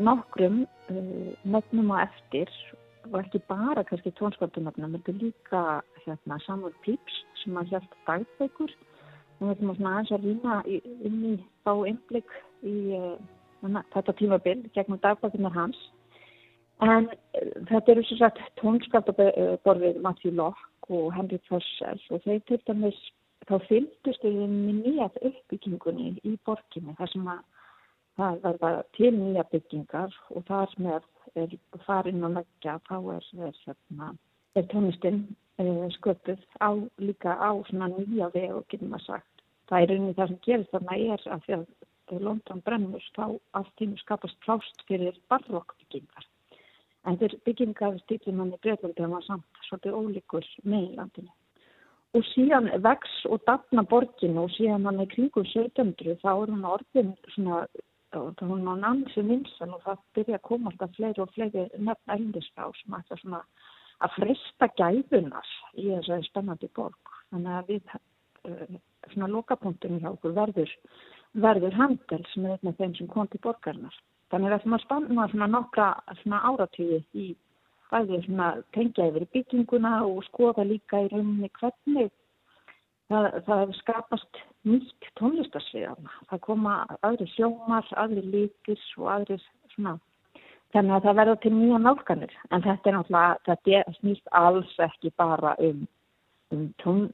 nokkrum 0.00 0.62
uh, 0.64 1.32
nöfnum 1.44 1.92
á 1.92 2.08
eftir 2.08 2.48
og 3.10 3.18
ekki 3.20 3.42
bara 3.50 3.84
kannski 3.84 4.14
tónskvöldunöfnum, 4.16 4.96
þetta 4.96 5.12
er 5.12 5.20
líka 5.20 5.62
hérna, 6.06 6.40
Samuel 6.46 6.72
Pepys 6.84 7.24
sem 7.42 7.60
að 7.60 7.74
hjálpa 7.74 8.06
dagbegur 8.08 8.72
Við 9.40 9.52
ætlum 9.54 9.70
að 9.72 9.86
aðeins 9.90 10.10
að 10.14 10.26
rýna 10.26 10.56
inn 10.68 11.20
í 11.30 11.36
þá 11.64 11.72
einblik 11.88 12.34
í 12.66 12.74
uh, 12.98 13.78
þetta 13.94 14.16
tímabill 14.18 14.58
gegnum 14.74 15.00
dagbækunar 15.04 15.54
hans. 15.56 15.78
En 16.84 17.08
uh, 17.08 17.46
þetta 17.70 17.94
eru 17.94 18.04
svo 18.08 18.18
sagt 18.20 18.42
tónskaptaborðið 18.60 20.02
Matthew 20.04 20.36
Locke 20.36 20.68
og 20.90 21.14
Henry 21.16 21.40
Purcell 21.48 22.02
og 22.10 22.22
þeir 22.26 22.44
til 22.50 22.60
dæmis 22.66 23.00
þá 23.48 23.56
fylgdust 23.68 24.26
við 24.26 24.42
nýjað 24.50 25.16
uppbyggingunni 25.30 26.12
í 26.28 26.36
borginni 26.46 26.94
þar 26.98 27.12
sem 27.14 27.30
að 27.32 27.40
það 28.20 28.42
verða 28.44 28.72
til 28.98 29.12
nýja 29.16 29.44
byggingar 29.52 30.16
og 30.34 30.44
þar 30.48 30.74
með 30.84 31.06
er 31.38 31.54
farin 31.86 32.26
að 32.26 32.40
leggja 32.40 32.76
þá 32.88 32.96
er, 33.14 33.26
hérna, 33.64 34.10
er 34.58 34.66
tónistinn 34.72 35.22
uh, 35.62 35.86
sköpuð 35.98 36.40
á 36.58 36.70
líka 36.98 37.36
á 37.38 37.50
svona 37.70 37.90
nýja 37.92 38.32
vegu, 38.34 38.64
getur 38.68 38.90
maður 38.90 39.06
sagt 39.06 39.30
það 39.70 39.84
er 39.84 39.92
rauninni 39.92 40.16
það 40.18 40.30
sem 40.30 40.40
gerist 40.46 40.72
þarna 40.74 40.96
er 40.98 41.24
að 41.30 41.44
því 41.46 41.56
að 41.60 42.24
London 42.26 42.62
brennur 42.66 43.04
þá 43.14 43.26
allt 43.58 43.74
tímu 43.78 43.98
skapast 44.00 44.38
plást 44.44 44.82
fyrir 44.88 45.18
barrokkbyggingar. 45.30 46.24
En 47.06 47.18
þeir 47.20 47.36
byggingar 47.46 48.00
stílum 48.02 48.42
hann 48.42 48.56
í 48.56 48.58
Breitlandi 48.64 49.06
var 49.12 49.22
samt 49.24 49.60
svolítið 49.68 49.98
ólíkur 50.00 50.48
meðlandinu. 50.66 51.30
Og 52.18 52.26
síðan 52.32 52.66
vex 52.82 53.12
og 53.30 53.44
dapna 53.46 53.84
borginu 53.86 54.42
og 54.48 54.50
síðan 54.56 54.88
hann 54.90 54.98
er 55.04 55.08
kringum 55.12 55.46
1700 55.46 56.18
þá 56.24 56.30
er 56.32 56.52
hann 56.56 56.66
orðin 56.74 57.12
svona, 57.36 57.62
þá 58.10 58.18
er 58.26 58.42
hann 58.42 58.88
ansi 58.90 59.22
vinsal 59.30 59.70
og 59.76 59.84
það 59.86 60.02
byrja 60.18 60.40
að 60.40 60.46
koma 60.50 60.72
alltaf 60.72 60.96
fleiri 60.98 61.22
og 61.22 61.30
fleiri 61.36 61.68
nefn 61.78 62.16
erindisfrá 62.16 62.66
sem 62.80 62.98
ætla 62.98 63.20
svona 63.22 63.44
að 64.04 64.14
frista 64.18 64.68
gæfunar 64.78 65.50
í 65.76 65.88
þessari 65.88 66.28
spennandi 66.28 66.70
borg. 66.76 67.14
Þannig 67.30 67.58
að 67.58 67.72
við 67.74 67.94
uh, 67.96 68.78
svona 69.12 69.30
lokapunktunum 69.34 70.00
hjá 70.02 70.10
okkur 70.12 70.36
verður, 70.36 70.72
verður 71.46 71.76
handel 71.78 72.22
sem 72.32 72.46
er 72.46 72.56
einn 72.56 72.72
af 72.72 72.80
þeim 72.80 72.96
sem 72.98 73.10
kom 73.12 73.28
til 73.30 73.42
borgarnar. 73.44 74.00
Þannig 74.30 74.56
að 74.56 74.66
það 74.66 74.82
spanna 74.84 75.28
svona 75.32 75.50
nokkra 75.50 75.92
svona 76.22 76.42
áratíði 76.46 77.00
í 77.18 77.28
bæði 77.90 78.22
svona 78.24 78.50
tengja 78.76 79.08
yfir 79.10 79.26
bygginguna 79.34 79.96
og 80.06 80.22
skoða 80.28 80.64
líka 80.66 81.02
í 81.02 81.08
rauninni 81.10 81.50
hvernig 81.58 82.10
það, 83.10 83.26
það 83.48 83.74
skapast 83.80 84.42
nýtt 84.68 85.08
tónlistarsviðana. 85.18 86.14
Það 86.30 86.42
koma 86.46 86.76
aðri 87.06 87.26
sjómar, 87.34 87.88
aðri 87.98 88.22
líkis 88.34 88.84
og 89.00 89.10
aðri 89.16 89.40
svona 89.74 89.96
Þannig 90.74 90.96
að 90.96 91.06
það 91.06 91.16
verður 91.18 91.38
til 91.42 91.52
nýja 91.54 91.78
nálganir. 91.82 92.34
En 92.50 92.62
þetta 92.62 92.90
er 92.90 92.96
náttúrulega, 92.96 93.38
þetta 93.48 93.96
snýst 93.98 94.30
alls 94.40 94.76
ekki 94.86 95.12
bara 95.18 95.56
um 95.58 95.88
um 96.50 96.62
tón, 96.82 97.04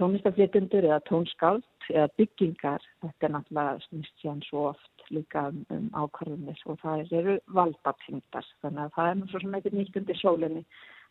tónlistaflétundur 0.00 0.86
eða 0.88 1.02
tónskáld 1.08 1.64
eða 1.92 2.08
byggingar. 2.16 2.84
Þetta 3.04 3.26
er 3.26 3.32
náttúrulega 3.34 3.82
snýst 3.84 4.22
sér 4.22 4.38
svo 4.46 4.68
oft 4.70 5.10
líka 5.12 5.48
um, 5.52 5.64
um 5.72 5.88
ákvarðunis 5.92 6.62
og 6.66 6.80
það 6.82 7.12
eru 7.20 7.38
valdatengdar. 7.56 8.48
Þannig 8.64 8.84
að 8.84 8.94
það 8.96 9.10
er 9.10 9.18
náttúrulega 9.18 9.44
sem 9.44 9.58
eitthvað 9.58 9.78
nýtt 9.78 10.00
undir 10.00 10.20
sólinni. 10.22 10.64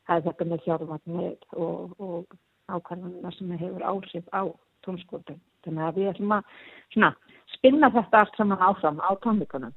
Það 0.07 0.17
er 0.17 0.25
þetta 0.29 0.49
með 0.49 0.63
fjármagnir 0.65 1.35
og, 1.53 1.97
og 2.01 2.37
ákvarðunina 2.67 3.33
sem 3.35 3.57
hefur 3.61 3.85
áhrif 3.91 4.33
á 4.33 4.41
tónskóldum 4.85 5.39
þannig 5.65 5.83
að 5.85 5.99
við 5.99 6.09
ætlum 6.13 6.33
að 6.37 6.55
svona, 6.93 7.11
spinna 7.55 7.89
þetta 7.93 8.23
allt 8.23 8.39
saman 8.39 8.63
áfram 8.69 9.01
á 9.03 9.11
tónleikunum 9.23 9.75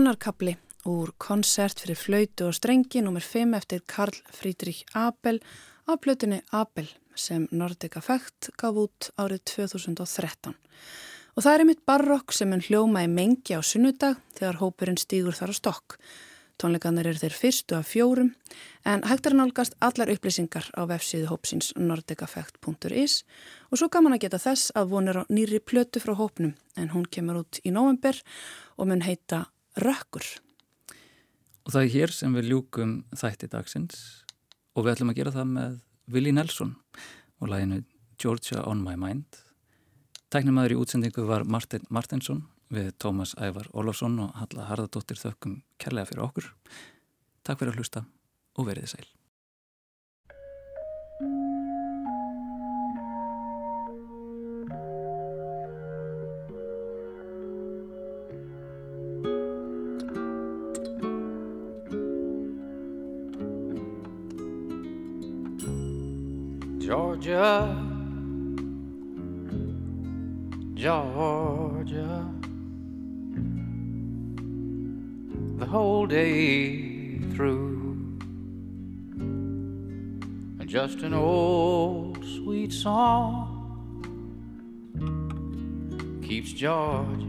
Annarkabli 0.00 0.54
úr 0.88 1.10
koncert 1.20 1.82
fyrir 1.82 1.98
flautu 2.00 2.46
og 2.48 2.54
strengi 2.56 3.02
nr. 3.02 3.20
5 3.20 3.50
eftir 3.58 3.82
Karl 3.84 4.14
Friedrich 4.32 4.86
Abel 4.96 5.42
af 5.84 6.00
plötunni 6.00 6.38
Abel 6.56 6.88
sem 7.12 7.44
Nordic 7.52 7.98
Effect 8.00 8.48
gaf 8.56 8.78
út 8.80 9.10
árið 9.20 9.42
2013. 9.50 10.54
Og 11.36 11.44
það 11.44 11.52
er 11.52 11.64
einmitt 11.66 11.84
barokk 11.84 12.32
sem 12.32 12.48
hann 12.48 12.64
hljóma 12.64 13.04
í 13.04 13.10
mengi 13.12 13.52
á 13.52 13.60
sunnudag 13.60 14.16
þegar 14.38 14.62
hópurinn 14.62 14.96
stýgur 14.96 15.36
þar 15.36 15.52
á 15.52 15.60
stokk. 15.60 15.98
Tónleikanir 16.56 17.12
eru 17.12 17.20
þeir 17.20 17.36
fyrstu 17.42 17.76
af 17.76 17.92
fjórum 17.92 18.32
en 18.88 19.04
hægt 19.04 19.28
er 19.28 19.36
nálgast 19.36 19.76
allar 19.84 20.08
upplýsingar 20.16 20.72
á 20.80 20.88
vefsíðu 20.88 21.28
hópsins 21.28 21.74
nordiceffect.is 21.76 23.20
og 23.68 23.76
svo 23.76 23.92
gaman 23.92 24.16
að 24.16 24.24
geta 24.24 24.40
þess 24.48 24.72
að 24.72 24.92
vonir 24.96 25.20
á 25.20 25.28
nýri 25.28 25.60
plötu 25.60 26.00
frá 26.00 26.16
hópnum 26.16 26.56
en 26.80 26.92
hún 26.96 27.04
kemur 27.04 27.44
út 27.44 27.60
í 27.60 27.68
november 27.68 28.16
og 28.80 28.88
mun 28.88 29.04
heita 29.04 29.44
Rökkur. 29.78 30.26
Og 31.66 31.74
það 31.74 31.84
er 31.84 31.92
hér 31.94 32.14
sem 32.14 32.34
við 32.34 32.50
ljúkum 32.50 32.96
þætti 33.14 33.50
dagsins 33.52 34.00
og 34.74 34.84
við 34.86 34.94
ætlum 34.94 35.12
að 35.12 35.20
gera 35.20 35.34
það 35.34 35.52
með 35.52 35.76
Willi 36.10 36.32
Nelson 36.34 36.72
og 37.38 37.52
læginu 37.52 37.84
Georgia 38.20 38.64
on 38.66 38.82
my 38.82 38.96
mind. 38.98 39.38
Tæknumæður 40.30 40.74
í 40.74 40.80
útsendingu 40.82 41.26
var 41.28 41.46
Martin 41.46 41.86
Martinsson 41.90 42.42
við 42.70 42.92
Tómas 43.02 43.36
Ævar 43.38 43.70
Ólafsson 43.74 44.18
og 44.26 44.34
Halla 44.38 44.66
Harðardóttir 44.70 45.18
þökkum 45.18 45.60
kærlega 45.82 46.10
fyrir 46.10 46.26
okkur. 46.26 46.50
Takk 47.46 47.62
fyrir 47.62 47.74
að 47.74 47.82
hlusta 47.82 48.04
og 48.58 48.70
veriði 48.70 48.94
sæl. 48.94 49.08
Georgia 67.30 67.76
Georgia 70.74 72.28
the 75.58 75.66
whole 75.66 76.06
day 76.06 77.20
through. 77.34 78.18
And 80.58 80.68
Just 80.68 81.02
an 81.02 81.14
old 81.14 82.24
sweet 82.24 82.72
song 82.72 83.58
keeps 86.26 86.52
Georgia 86.52 87.28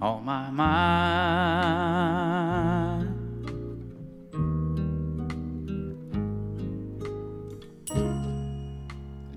on 0.00 0.24
my 0.24 0.50
mind. 0.50 1.92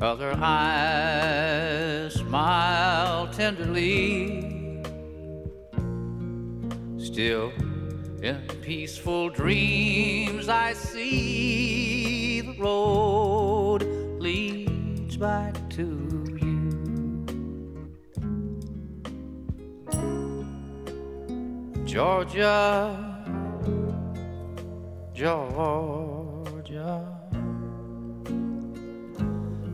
Other 0.00 0.32
eyes 0.34 2.14
smile 2.14 3.28
tenderly. 3.28 4.82
Still, 6.96 7.52
in 8.22 8.40
peaceful 8.62 9.28
dreams, 9.28 10.48
I 10.48 10.72
see 10.72 12.40
the 12.40 12.54
road 12.54 13.82
leads 14.18 15.18
back 15.18 15.68
to 15.70 16.24
you. 16.40 17.26
Georgia, 21.84 22.96
Georgia 25.12 26.09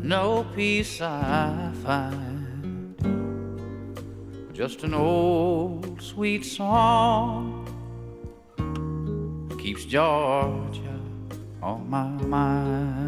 no 0.06 0.46
peace 0.54 1.00
I 1.00 1.72
find. 1.82 2.94
Just 4.52 4.84
an 4.84 4.94
old 4.94 6.00
sweet 6.00 6.44
song 6.44 7.66
keeps 9.58 9.84
Georgia 9.84 11.00
on 11.60 11.90
my 11.90 12.06
mind. 12.06 13.05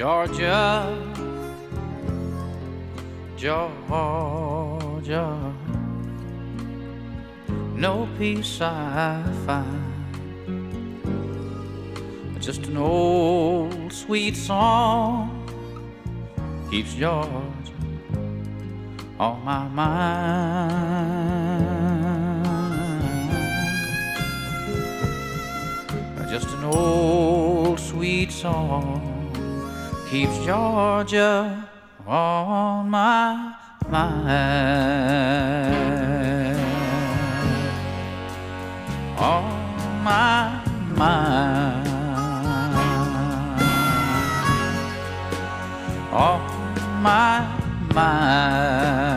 Georgia, 0.00 0.96
Georgia, 3.36 3.68
no 7.76 8.08
peace 8.16 8.62
I 8.62 9.22
find, 9.44 9.92
just 12.40 12.66
an 12.68 12.78
old 12.78 13.92
sweet 13.92 14.36
song 14.36 15.46
keeps 16.70 16.94
Georgia 16.94 17.52
on 19.18 19.44
my 19.44 19.68
mind. 19.68 20.80
Just 26.30 26.48
an 26.48 26.64
old 26.64 27.78
sweet 27.78 28.32
song 28.32 29.09
keeps 30.10 30.38
Georgia 30.44 31.68
on 32.04 32.90
my 32.90 33.54
mind. 33.88 34.20
On 39.16 39.44
my 40.02 40.60
mind. 40.96 41.88
On 46.12 46.40
my 47.00 47.46
mind. 47.94 49.09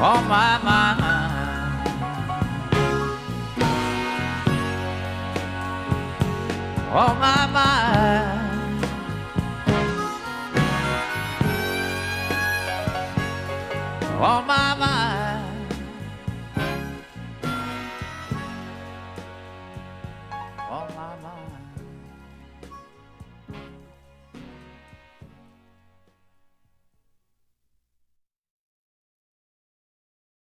on 0.00 0.28
my 0.28 0.58
mind. 0.62 1.00
On 6.92 7.18
my 7.18 7.46
mind. 7.52 8.84
On 14.20 14.46
my 14.46 14.74
mind. 14.78 15.07